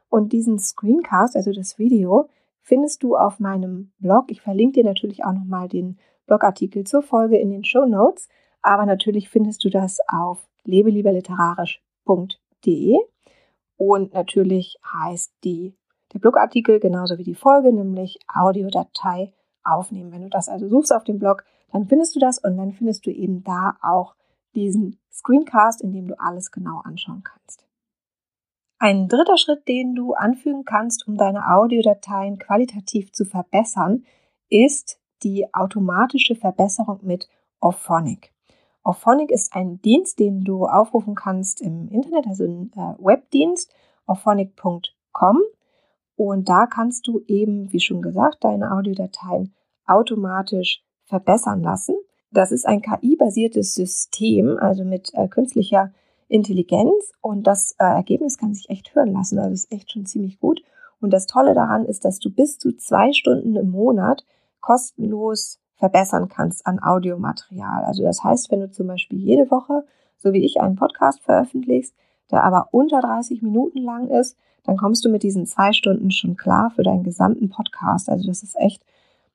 Und 0.10 0.32
diesen 0.32 0.58
Screencast, 0.58 1.36
also 1.36 1.52
das 1.52 1.78
Video, 1.78 2.30
findest 2.62 3.04
du 3.04 3.17
auf 3.17 3.39
meinem 3.39 3.91
Blog. 4.00 4.32
Ich 4.32 4.41
verlinke 4.41 4.82
dir 4.82 4.86
natürlich 4.86 5.26
auch 5.26 5.34
nochmal 5.34 5.67
den 5.67 5.98
Blogartikel 6.28 6.86
zur 6.86 7.02
Folge 7.02 7.38
in 7.38 7.50
den 7.50 7.65
Show 7.65 7.86
Notes. 7.86 8.30
Aber 8.62 8.86
natürlich 8.86 9.30
findest 9.30 9.63
du 9.63 9.70
das 9.70 9.98
auf 10.08 10.48
lebelieberliterarisch.de. 10.63 12.47
Und 13.78 14.14
natürlich 14.14 14.78
heißt 14.94 15.34
die, 15.44 15.76
der 16.14 16.20
Blogartikel 16.20 16.80
genauso 16.80 17.18
wie 17.18 17.24
die 17.24 17.36
Folge, 17.36 17.72
nämlich 17.72 18.20
Audiodatei 18.28 19.34
aufnehmen. 19.64 20.12
Wenn 20.12 20.24
du 20.24 20.30
das 20.30 20.50
also 20.50 20.68
suchst 20.68 20.94
auf 20.94 21.04
dem 21.04 21.20
Blog, 21.20 21.44
dann 21.72 21.88
findest 21.88 22.16
du 22.16 22.20
das 22.20 22.40
und 22.40 22.58
dann 22.58 22.74
findest 22.74 23.06
du 23.06 23.12
eben 23.12 23.44
da 23.44 23.78
auch 23.82 24.16
diesen 24.56 25.00
Screencast, 25.12 25.82
in 25.82 25.92
dem 25.92 26.08
du 26.08 26.20
alles 26.20 26.52
genau 26.52 26.80
anschauen 26.84 27.24
kannst. 27.24 27.68
Ein 28.80 29.08
dritter 29.08 29.38
Schritt, 29.38 29.68
den 29.68 29.96
du 29.96 30.14
anfügen 30.14 30.64
kannst, 30.64 31.08
um 31.08 31.18
deine 31.18 31.48
Audiodateien 31.48 32.38
qualitativ 32.38 33.12
zu 33.12 33.26
verbessern, 33.26 34.06
ist 34.50 35.00
die 35.24 35.48
automatische 35.54 36.36
Verbesserung 36.36 37.00
mit 37.02 37.28
Auphonic. 37.60 38.34
Auphonic 38.88 39.32
ist 39.32 39.54
ein 39.54 39.82
Dienst, 39.82 40.17
den 40.17 40.45
du 40.45 40.65
aufrufen 40.65 41.13
kannst 41.13 41.60
im 41.60 41.89
Internet, 41.89 42.26
also 42.26 42.45
ein 42.45 42.71
äh, 42.73 43.04
Webdienst, 43.04 43.69
auphonic.com. 44.06 45.41
Und 46.15 46.47
da 46.47 46.67
kannst 46.67 47.06
du 47.06 47.19
eben, 47.28 47.73
wie 47.73 47.82
schon 47.82 48.02
gesagt, 48.02 48.45
deine 48.45 48.71
Audiodateien 48.71 49.54
automatisch 49.86 50.86
verbessern 51.04 51.63
lassen. 51.63 51.97
Das 52.32 52.54
ist 52.54 52.65
ein 52.65 52.82
KI-basiertes 52.82 53.73
System, 53.73 54.58
also 54.58 54.86
mit 54.86 55.13
äh, 55.15 55.28
künstlicher 55.28 55.91
Intelligenz 56.30 57.12
und 57.19 57.45
das 57.45 57.76
äh, 57.80 57.84
Ergebnis 57.84 58.38
kann 58.38 58.54
sich 58.54 58.69
echt 58.69 58.95
hören 58.95 59.12
lassen. 59.12 59.38
Also 59.38 59.52
ist 59.52 59.69
echt 59.69 59.91
schon 59.91 60.06
ziemlich 60.06 60.39
gut. 60.39 60.62
Und 61.02 61.12
das 61.12 61.28
Tolle 61.28 61.54
daran 61.54 61.84
ist, 61.84 62.06
dass 62.06 62.19
du 62.19 62.30
bis 62.30 62.58
zu 62.58 62.71
zwei 62.78 63.12
Stunden 63.12 63.58
im 63.58 63.69
Monat 63.69 64.26
kostenlos 64.62 65.60
verbessern 65.78 66.28
kannst 66.28 66.68
an 66.68 66.82
Audiomaterial. 66.82 67.84
Also 67.86 68.04
das 68.04 68.24
heißt, 68.24 68.52
wenn 68.52 68.62
du 68.62 68.72
zum 68.72 68.88
Beispiel 68.88 69.20
jede 69.20 69.50
Woche, 69.52 69.86
so 70.18 70.34
wie 70.34 70.44
ich, 70.44 70.60
einen 70.60 70.76
Podcast 70.76 71.22
veröffentlichst, 71.22 71.96
der 72.32 72.44
aber 72.44 72.70
unter 72.72 73.00
30 73.00 73.42
Minuten 73.42 73.84
lang 73.84 74.10
ist, 74.10 74.38
dann 74.63 74.76
kommst 74.76 75.06
du 75.06 75.10
mit 75.10 75.24
diesen 75.24 75.46
zwei 75.46 75.72
Stunden 75.72 76.12
schon 76.12 76.36
klar 76.36 76.72
für 76.76 76.84
deinen 76.84 77.04
gesamten 77.04 77.50
Podcast. 77.50 78.10
Also 78.10 78.28
das 78.28 78.44
ist 78.44 78.58
echt 78.60 78.84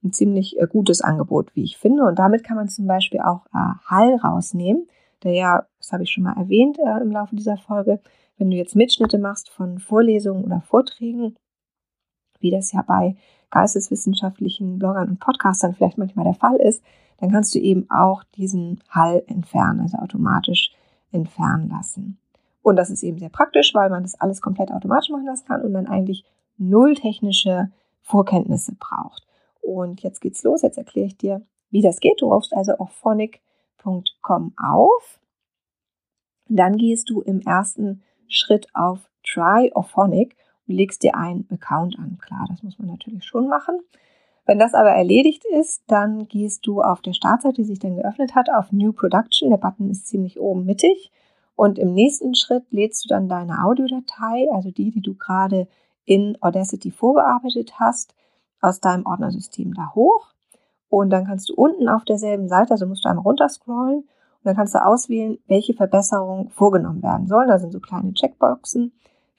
ein 0.04 0.12
ziemlich 0.12 0.60
äh, 0.60 0.66
gutes 0.66 1.00
Angebot, 1.00 1.54
wie 1.54 1.62
ich 1.62 1.78
finde. 1.78 2.04
Und 2.04 2.18
damit 2.18 2.44
kann 2.44 2.56
man 2.56 2.68
zum 2.68 2.86
Beispiel 2.86 3.20
auch 3.20 3.46
äh, 3.54 3.74
Hall 3.86 4.16
rausnehmen 4.16 4.88
der 5.22 5.32
ja, 5.32 5.66
das 5.78 5.92
habe 5.92 6.02
ich 6.02 6.10
schon 6.10 6.24
mal 6.24 6.36
erwähnt 6.36 6.78
äh, 6.78 7.00
im 7.00 7.10
Laufe 7.10 7.36
dieser 7.36 7.56
Folge, 7.56 8.00
wenn 8.38 8.50
du 8.50 8.56
jetzt 8.56 8.76
Mitschnitte 8.76 9.18
machst 9.18 9.50
von 9.50 9.78
Vorlesungen 9.78 10.44
oder 10.44 10.60
Vorträgen, 10.60 11.36
wie 12.40 12.50
das 12.50 12.72
ja 12.72 12.82
bei 12.82 13.16
geisteswissenschaftlichen 13.52 14.80
Bloggern 14.80 15.08
und 15.08 15.20
Podcastern 15.20 15.74
vielleicht 15.74 15.98
manchmal 15.98 16.24
der 16.24 16.34
Fall 16.34 16.56
ist, 16.56 16.82
dann 17.18 17.30
kannst 17.30 17.54
du 17.54 17.60
eben 17.60 17.88
auch 17.88 18.24
diesen 18.36 18.82
Hall 18.88 19.22
entfernen, 19.28 19.80
also 19.80 19.98
automatisch 19.98 20.72
entfernen 21.12 21.68
lassen. 21.68 22.18
Und 22.62 22.74
das 22.74 22.90
ist 22.90 23.04
eben 23.04 23.18
sehr 23.18 23.28
praktisch, 23.28 23.72
weil 23.74 23.90
man 23.90 24.02
das 24.02 24.20
alles 24.20 24.40
komplett 24.40 24.72
automatisch 24.72 25.10
machen 25.10 25.26
lassen 25.26 25.46
kann 25.46 25.62
und 25.62 25.70
man 25.70 25.86
eigentlich 25.86 26.24
null 26.58 26.94
technische 26.94 27.70
Vorkenntnisse 28.00 28.74
braucht. 28.74 29.24
Und 29.60 30.02
jetzt 30.02 30.20
geht's 30.20 30.42
los. 30.42 30.62
Jetzt 30.62 30.78
erkläre 30.78 31.06
ich 31.06 31.16
dir, 31.16 31.42
wie 31.70 31.82
das 31.82 32.00
geht. 32.00 32.20
Du 32.20 32.32
rufst 32.32 32.52
also 32.56 32.72
auf 32.72 32.90
Phonic 32.90 33.40
www.try.com 33.82 34.54
auf. 34.56 35.20
Dann 36.48 36.76
gehst 36.76 37.10
du 37.10 37.20
im 37.22 37.40
ersten 37.40 38.02
Schritt 38.28 38.66
auf 38.74 39.10
Try 39.24 39.72
Phonic 39.74 40.36
und 40.66 40.74
legst 40.74 41.02
dir 41.02 41.16
einen 41.16 41.46
Account 41.50 41.98
an. 41.98 42.18
Klar, 42.18 42.46
das 42.48 42.62
muss 42.62 42.78
man 42.78 42.88
natürlich 42.88 43.24
schon 43.24 43.48
machen. 43.48 43.80
Wenn 44.44 44.58
das 44.58 44.74
aber 44.74 44.90
erledigt 44.90 45.44
ist, 45.44 45.82
dann 45.86 46.26
gehst 46.26 46.66
du 46.66 46.82
auf 46.82 47.00
der 47.00 47.12
Startseite, 47.12 47.62
die 47.62 47.64
sich 47.64 47.78
dann 47.78 47.96
geöffnet 47.96 48.34
hat, 48.34 48.50
auf 48.50 48.72
New 48.72 48.92
Production. 48.92 49.50
Der 49.50 49.56
Button 49.56 49.90
ist 49.90 50.08
ziemlich 50.08 50.40
oben 50.40 50.64
mittig. 50.64 51.12
Und 51.54 51.78
im 51.78 51.92
nächsten 51.92 52.34
Schritt 52.34 52.64
lädst 52.70 53.04
du 53.04 53.08
dann 53.08 53.28
deine 53.28 53.64
Audiodatei, 53.64 54.48
also 54.52 54.70
die, 54.70 54.90
die 54.90 55.02
du 55.02 55.14
gerade 55.14 55.68
in 56.04 56.36
Audacity 56.40 56.90
vorbearbeitet 56.90 57.78
hast, 57.78 58.14
aus 58.60 58.80
deinem 58.80 59.06
Ordnersystem 59.06 59.74
da 59.74 59.92
hoch. 59.94 60.32
Und 60.88 61.10
dann 61.10 61.26
kannst 61.26 61.48
du 61.48 61.54
unten 61.54 61.88
auf 61.88 62.04
derselben 62.04 62.48
Seite, 62.48 62.72
also 62.72 62.86
musst 62.86 63.04
du 63.04 63.08
einmal 63.08 63.24
runterscrollen 63.24 64.00
und 64.00 64.08
dann 64.44 64.56
kannst 64.56 64.74
du 64.74 64.84
auswählen, 64.84 65.38
welche 65.46 65.72
Verbesserungen 65.72 66.50
vorgenommen 66.50 67.02
werden 67.02 67.28
sollen. 67.28 67.48
Da 67.48 67.58
sind 67.58 67.72
so 67.72 67.80
kleine 67.80 68.12
Checkboxen. 68.12 68.92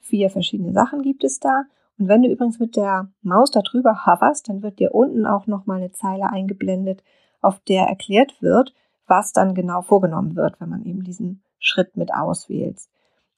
Vier 0.04 0.28
verschiedene 0.28 0.72
Sachen 0.72 1.00
gibt 1.00 1.24
es 1.24 1.40
da. 1.40 1.64
Und 1.98 2.08
wenn 2.08 2.22
du 2.22 2.28
übrigens 2.28 2.58
mit 2.58 2.76
der 2.76 3.08
Maus 3.22 3.50
darüber 3.50 4.04
hoverst, 4.04 4.48
dann 4.48 4.62
wird 4.62 4.78
dir 4.78 4.94
unten 4.94 5.26
auch 5.26 5.46
nochmal 5.46 5.78
eine 5.78 5.92
Zeile 5.92 6.30
eingeblendet, 6.30 7.02
auf 7.40 7.58
der 7.60 7.86
erklärt 7.86 8.42
wird, 8.42 8.74
was 9.06 9.32
dann 9.32 9.54
genau 9.54 9.80
vorgenommen 9.80 10.36
wird, 10.36 10.60
wenn 10.60 10.68
man 10.68 10.84
eben 10.84 11.04
diesen 11.04 11.42
Schritt 11.58 11.96
mit 11.96 12.12
auswählt. 12.12 12.80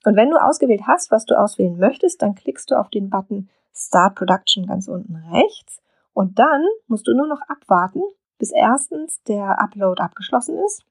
Und 0.05 0.17
wenn 0.17 0.31
du 0.31 0.43
ausgewählt 0.43 0.83
hast, 0.89 1.13
was 1.13 1.25
du 1.25 1.39
auswählen 1.39 1.79
möchtest, 1.79 2.23
dann 2.23 2.35
klickst 2.35 2.71
du 2.71 2.75
auf 2.75 2.91
den 2.91 3.11
Button 3.11 3.49
Start 3.73 4.17
Production 4.17 4.67
ganz 4.67 4.89
unten 4.89 5.17
rechts 5.17 5.81
und 6.15 6.39
dann 6.39 6.65
musst 6.89 7.07
du 7.07 7.15
nur 7.15 7.29
noch 7.29 7.43
abwarten, 7.43 8.01
bis 8.39 8.51
erstens 8.51 9.23
der 9.25 9.61
Upload 9.61 10.03
abgeschlossen 10.03 10.59
ist. 10.65 10.85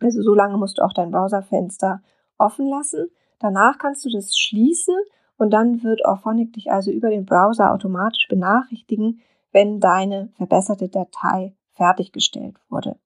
Also 0.00 0.22
so 0.22 0.34
lange 0.34 0.56
musst 0.56 0.78
du 0.78 0.82
auch 0.82 0.92
dein 0.92 1.10
Browserfenster 1.12 2.00
offen 2.38 2.66
lassen. 2.66 3.10
Danach 3.40 3.78
kannst 3.78 4.04
du 4.04 4.10
das 4.10 4.36
schließen 4.36 4.96
und 5.36 5.50
dann 5.50 5.82
wird 5.82 6.04
Auphonic 6.04 6.52
dich 6.52 6.70
also 6.70 6.90
über 6.90 7.10
den 7.10 7.24
Browser 7.24 7.72
automatisch 7.72 8.26
benachrichtigen, 8.28 9.20
wenn 9.52 9.80
deine 9.80 10.30
verbesserte 10.36 10.88
Datei 10.88 11.54
fertiggestellt 11.74 12.56
wurde. 12.68 12.96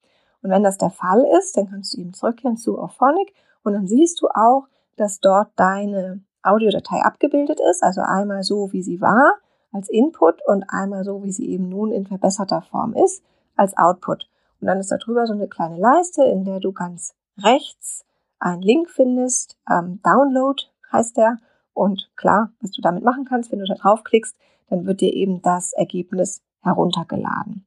Und 0.42 0.50
wenn 0.50 0.62
das 0.62 0.78
der 0.78 0.90
Fall 0.90 1.24
ist, 1.38 1.56
dann 1.56 1.68
kannst 1.68 1.94
du 1.94 2.00
eben 2.00 2.14
zurückkehren 2.14 2.56
zu 2.56 2.78
Auphonic 2.78 3.32
und 3.62 3.74
dann 3.74 3.86
siehst 3.86 4.20
du 4.20 4.28
auch, 4.28 4.66
dass 4.96 5.20
dort 5.20 5.50
deine 5.56 6.22
Audiodatei 6.42 7.02
abgebildet 7.02 7.60
ist, 7.70 7.82
also 7.82 8.00
einmal 8.00 8.42
so, 8.42 8.72
wie 8.72 8.82
sie 8.82 9.00
war 9.00 9.34
als 9.72 9.88
Input 9.88 10.44
und 10.46 10.64
einmal 10.68 11.04
so, 11.04 11.22
wie 11.22 11.32
sie 11.32 11.48
eben 11.48 11.68
nun 11.68 11.92
in 11.92 12.06
verbesserter 12.06 12.62
Form 12.62 12.94
ist 12.94 13.22
als 13.56 13.76
Output. 13.76 14.28
Und 14.60 14.66
dann 14.66 14.78
ist 14.78 14.90
da 14.90 14.96
drüber 14.96 15.26
so 15.26 15.32
eine 15.32 15.48
kleine 15.48 15.78
Leiste, 15.78 16.24
in 16.24 16.44
der 16.44 16.60
du 16.60 16.72
ganz 16.72 17.14
rechts 17.38 18.04
einen 18.42 18.62
Link 18.62 18.90
findest, 18.90 19.56
ähm, 19.70 20.00
Download 20.02 20.62
heißt 20.90 21.16
der. 21.16 21.38
Und 21.74 22.10
klar, 22.16 22.52
was 22.60 22.72
du 22.72 22.82
damit 22.82 23.04
machen 23.04 23.24
kannst, 23.24 23.50
wenn 23.50 23.60
du 23.60 23.64
da 23.64 23.74
draufklickst, 23.74 24.36
dann 24.68 24.84
wird 24.84 25.00
dir 25.00 25.12
eben 25.12 25.40
das 25.42 25.72
Ergebnis 25.72 26.42
heruntergeladen. 26.60 27.66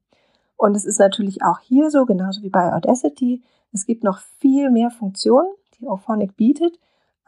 Und 0.56 0.76
es 0.76 0.84
ist 0.84 0.98
natürlich 0.98 1.42
auch 1.42 1.58
hier 1.60 1.90
so, 1.90 2.04
genauso 2.04 2.42
wie 2.42 2.50
bei 2.50 2.72
Audacity. 2.72 3.42
Es 3.72 3.84
gibt 3.86 4.04
noch 4.04 4.18
viel 4.40 4.70
mehr 4.70 4.90
Funktionen, 4.90 5.48
die 5.78 5.88
Auphonic 5.88 6.36
bietet. 6.36 6.78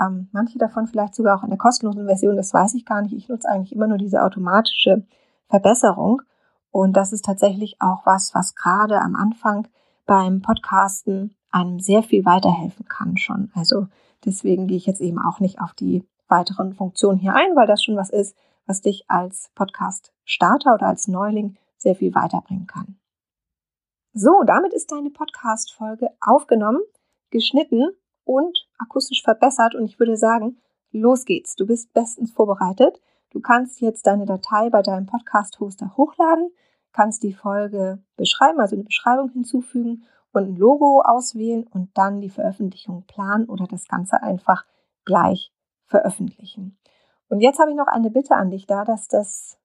Ähm, 0.00 0.28
manche 0.32 0.58
davon 0.58 0.86
vielleicht 0.86 1.14
sogar 1.14 1.38
auch 1.38 1.42
in 1.42 1.50
der 1.50 1.58
kostenlosen 1.58 2.06
Version, 2.06 2.36
das 2.36 2.54
weiß 2.54 2.74
ich 2.74 2.84
gar 2.84 3.02
nicht. 3.02 3.14
Ich 3.14 3.28
nutze 3.28 3.48
eigentlich 3.48 3.74
immer 3.74 3.86
nur 3.86 3.98
diese 3.98 4.22
automatische 4.22 5.04
Verbesserung. 5.48 6.22
Und 6.70 6.96
das 6.96 7.12
ist 7.12 7.24
tatsächlich 7.24 7.76
auch 7.80 8.06
was, 8.06 8.34
was 8.34 8.54
gerade 8.54 9.00
am 9.00 9.16
Anfang 9.16 9.66
beim 10.06 10.42
Podcasten 10.42 11.34
einem 11.50 11.80
sehr 11.80 12.02
viel 12.02 12.24
weiterhelfen 12.24 12.86
kann 12.86 13.16
schon. 13.16 13.50
Also 13.54 13.86
deswegen 14.24 14.66
gehe 14.66 14.76
ich 14.76 14.86
jetzt 14.86 15.00
eben 15.00 15.18
auch 15.18 15.40
nicht 15.40 15.60
auf 15.60 15.72
die 15.74 16.04
weiteren 16.28 16.74
Funktionen 16.74 17.18
hier 17.18 17.34
ein, 17.34 17.56
weil 17.56 17.66
das 17.66 17.82
schon 17.82 17.96
was 17.96 18.10
ist, 18.10 18.36
was 18.66 18.82
dich 18.82 19.04
als 19.08 19.50
Podcast-Starter 19.54 20.74
oder 20.74 20.86
als 20.86 21.08
Neuling 21.08 21.56
sehr 21.78 21.94
viel 21.94 22.14
weiterbringen 22.14 22.66
kann. 22.66 22.98
So, 24.12 24.42
damit 24.44 24.72
ist 24.72 24.92
deine 24.92 25.10
Podcast-Folge 25.10 26.10
aufgenommen, 26.20 26.80
geschnitten 27.30 27.88
und 28.24 28.68
akustisch 28.76 29.22
verbessert 29.22 29.74
und 29.74 29.84
ich 29.84 29.98
würde 29.98 30.16
sagen, 30.16 30.58
los 30.92 31.24
geht's. 31.24 31.54
Du 31.54 31.66
bist 31.66 31.92
bestens 31.92 32.32
vorbereitet. 32.32 33.00
Du 33.30 33.40
kannst 33.40 33.80
jetzt 33.80 34.06
deine 34.06 34.26
Datei 34.26 34.70
bei 34.70 34.82
deinem 34.82 35.06
Podcast-Hoster 35.06 35.96
hochladen, 35.96 36.50
kannst 36.92 37.22
die 37.22 37.34
Folge 37.34 38.02
beschreiben, 38.16 38.60
also 38.60 38.74
eine 38.76 38.84
Beschreibung 38.84 39.30
hinzufügen 39.30 40.04
und 40.32 40.44
ein 40.44 40.56
Logo 40.56 41.02
auswählen 41.02 41.66
und 41.66 41.96
dann 41.96 42.20
die 42.20 42.30
Veröffentlichung 42.30 43.04
planen 43.06 43.46
oder 43.46 43.66
das 43.66 43.88
Ganze 43.88 44.22
einfach 44.22 44.64
gleich 45.04 45.52
veröffentlichen. 45.86 46.78
Und 47.28 47.40
jetzt 47.40 47.58
habe 47.58 47.70
ich 47.70 47.76
noch 47.76 47.86
eine 47.86 48.10
Bitte 48.10 48.36
an 48.36 48.50
dich 48.50 48.66
da, 48.66 48.84
dass 48.84 49.08
das, 49.08 49.58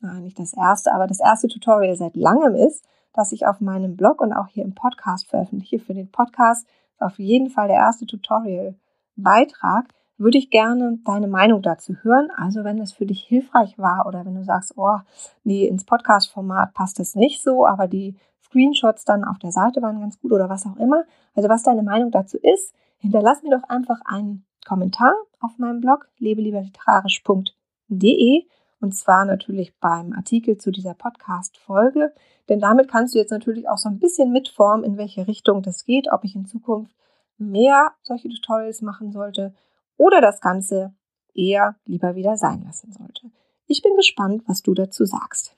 nein, 0.00 0.22
nicht 0.22 0.38
das 0.38 0.54
erste, 0.54 0.92
aber 0.92 1.06
das 1.06 1.20
erste 1.20 1.48
Tutorial 1.48 1.96
seit 1.96 2.16
langem 2.16 2.54
ist, 2.54 2.84
dass 3.12 3.32
ich 3.32 3.46
auf 3.46 3.60
meinem 3.60 3.96
Blog 3.96 4.20
und 4.20 4.32
auch 4.32 4.48
hier 4.48 4.64
im 4.64 4.74
Podcast 4.74 5.26
veröffentliche. 5.26 5.78
Für 5.78 5.94
den 5.94 6.10
Podcast 6.10 6.66
ist 6.92 7.02
auf 7.02 7.18
jeden 7.18 7.50
Fall 7.50 7.68
der 7.68 7.78
erste 7.78 8.06
Tutorial-Beitrag. 8.06 9.88
Würde 10.18 10.38
ich 10.38 10.50
gerne 10.50 10.98
deine 11.04 11.26
Meinung 11.26 11.60
dazu 11.60 11.94
hören. 12.02 12.30
Also 12.36 12.64
wenn 12.64 12.78
das 12.78 12.92
für 12.92 13.04
dich 13.04 13.22
hilfreich 13.22 13.78
war 13.78 14.06
oder 14.06 14.24
wenn 14.24 14.34
du 14.34 14.44
sagst, 14.44 14.74
oh, 14.76 14.98
nee, 15.44 15.66
ins 15.66 15.84
Podcast-Format 15.84 16.72
passt 16.72 16.98
das 16.98 17.14
nicht 17.14 17.42
so, 17.42 17.66
aber 17.66 17.86
die 17.86 18.16
Screenshots 18.46 19.04
dann 19.04 19.24
auf 19.24 19.38
der 19.38 19.52
Seite 19.52 19.82
waren 19.82 20.00
ganz 20.00 20.18
gut 20.20 20.32
oder 20.32 20.48
was 20.48 20.66
auch 20.66 20.76
immer. 20.76 21.04
Also 21.34 21.48
was 21.48 21.62
deine 21.62 21.82
Meinung 21.82 22.10
dazu 22.10 22.38
ist, 22.38 22.74
hinterlass 22.98 23.42
mir 23.42 23.50
doch 23.50 23.68
einfach 23.68 24.00
einen 24.04 24.44
Kommentar 24.66 25.14
auf 25.40 25.58
meinem 25.58 25.80
Blog 25.80 26.08
lebelieberliterarisch.de 26.18 28.46
und 28.80 28.94
zwar 28.94 29.24
natürlich 29.24 29.76
beim 29.78 30.12
Artikel 30.12 30.58
zu 30.58 30.70
dieser 30.70 30.94
Podcast-Folge, 30.94 32.12
denn 32.48 32.60
damit 32.60 32.88
kannst 32.88 33.14
du 33.14 33.18
jetzt 33.18 33.30
natürlich 33.30 33.68
auch 33.68 33.78
so 33.78 33.88
ein 33.88 33.98
bisschen 33.98 34.32
mitformen, 34.32 34.84
in 34.84 34.96
welche 34.96 35.26
Richtung 35.26 35.62
das 35.62 35.84
geht, 35.84 36.12
ob 36.12 36.24
ich 36.24 36.36
in 36.36 36.46
Zukunft 36.46 36.94
mehr 37.38 37.92
solche 38.02 38.28
Tutorials 38.28 38.82
machen 38.82 39.12
sollte 39.12 39.54
oder 39.96 40.20
das 40.20 40.40
Ganze 40.40 40.94
eher 41.34 41.76
lieber 41.84 42.14
wieder 42.14 42.36
sein 42.36 42.62
lassen 42.64 42.92
sollte. 42.92 43.30
Ich 43.66 43.82
bin 43.82 43.96
gespannt, 43.96 44.42
was 44.46 44.62
du 44.62 44.74
dazu 44.74 45.04
sagst. 45.04 45.56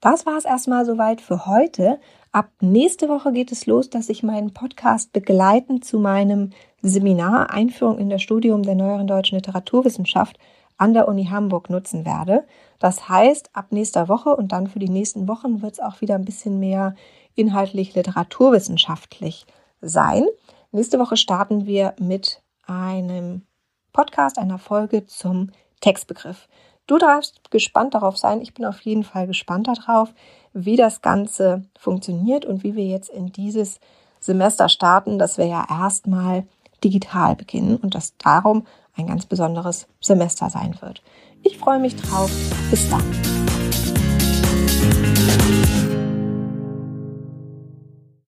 Das 0.00 0.24
war 0.24 0.38
es 0.38 0.46
erstmal 0.46 0.86
soweit 0.86 1.20
für 1.20 1.46
heute. 1.46 2.00
Ab 2.32 2.48
nächste 2.60 3.08
Woche 3.08 3.32
geht 3.32 3.52
es 3.52 3.66
los, 3.66 3.90
dass 3.90 4.08
ich 4.08 4.22
meinen 4.22 4.54
Podcast 4.54 5.12
begleitend 5.12 5.84
zu 5.84 5.98
meinem 5.98 6.50
Seminar 6.80 7.50
Einführung 7.50 7.98
in 7.98 8.08
das 8.08 8.22
Studium 8.22 8.62
der 8.62 8.76
neueren 8.76 9.06
deutschen 9.06 9.36
Literaturwissenschaft 9.36 10.38
an 10.78 10.94
der 10.94 11.08
Uni 11.08 11.26
Hamburg 11.26 11.68
nutzen 11.68 12.06
werde. 12.06 12.44
Das 12.78 13.10
heißt, 13.10 13.50
ab 13.52 13.66
nächster 13.70 14.08
Woche 14.08 14.34
und 14.34 14.52
dann 14.52 14.66
für 14.66 14.78
die 14.78 14.88
nächsten 14.88 15.28
Wochen 15.28 15.60
wird 15.60 15.74
es 15.74 15.80
auch 15.80 16.00
wieder 16.00 16.14
ein 16.14 16.24
bisschen 16.24 16.58
mehr 16.58 16.94
inhaltlich 17.34 17.94
literaturwissenschaftlich 17.94 19.44
sein. 19.82 20.24
Nächste 20.72 20.98
Woche 20.98 21.18
starten 21.18 21.66
wir 21.66 21.94
mit 21.98 22.42
einem 22.66 23.42
Podcast, 23.92 24.38
einer 24.38 24.58
Folge 24.58 25.04
zum 25.04 25.50
Textbegriff. 25.80 26.48
Du 26.90 26.98
darfst 26.98 27.52
gespannt 27.52 27.94
darauf 27.94 28.18
sein. 28.18 28.40
Ich 28.40 28.52
bin 28.52 28.64
auf 28.64 28.80
jeden 28.80 29.04
Fall 29.04 29.28
gespannt 29.28 29.68
darauf, 29.68 30.12
wie 30.52 30.74
das 30.74 31.02
Ganze 31.02 31.62
funktioniert 31.78 32.44
und 32.44 32.64
wie 32.64 32.74
wir 32.74 32.84
jetzt 32.84 33.10
in 33.10 33.30
dieses 33.30 33.78
Semester 34.18 34.68
starten, 34.68 35.16
dass 35.16 35.38
wir 35.38 35.46
ja 35.46 35.64
erstmal 35.70 36.48
digital 36.82 37.36
beginnen 37.36 37.76
und 37.76 37.94
dass 37.94 38.16
darum 38.16 38.66
ein 38.96 39.06
ganz 39.06 39.24
besonderes 39.24 39.86
Semester 40.00 40.50
sein 40.50 40.76
wird. 40.80 41.00
Ich 41.44 41.58
freue 41.58 41.78
mich 41.78 41.94
drauf. 41.94 42.28
Bis 42.72 42.90
dann. 42.90 43.29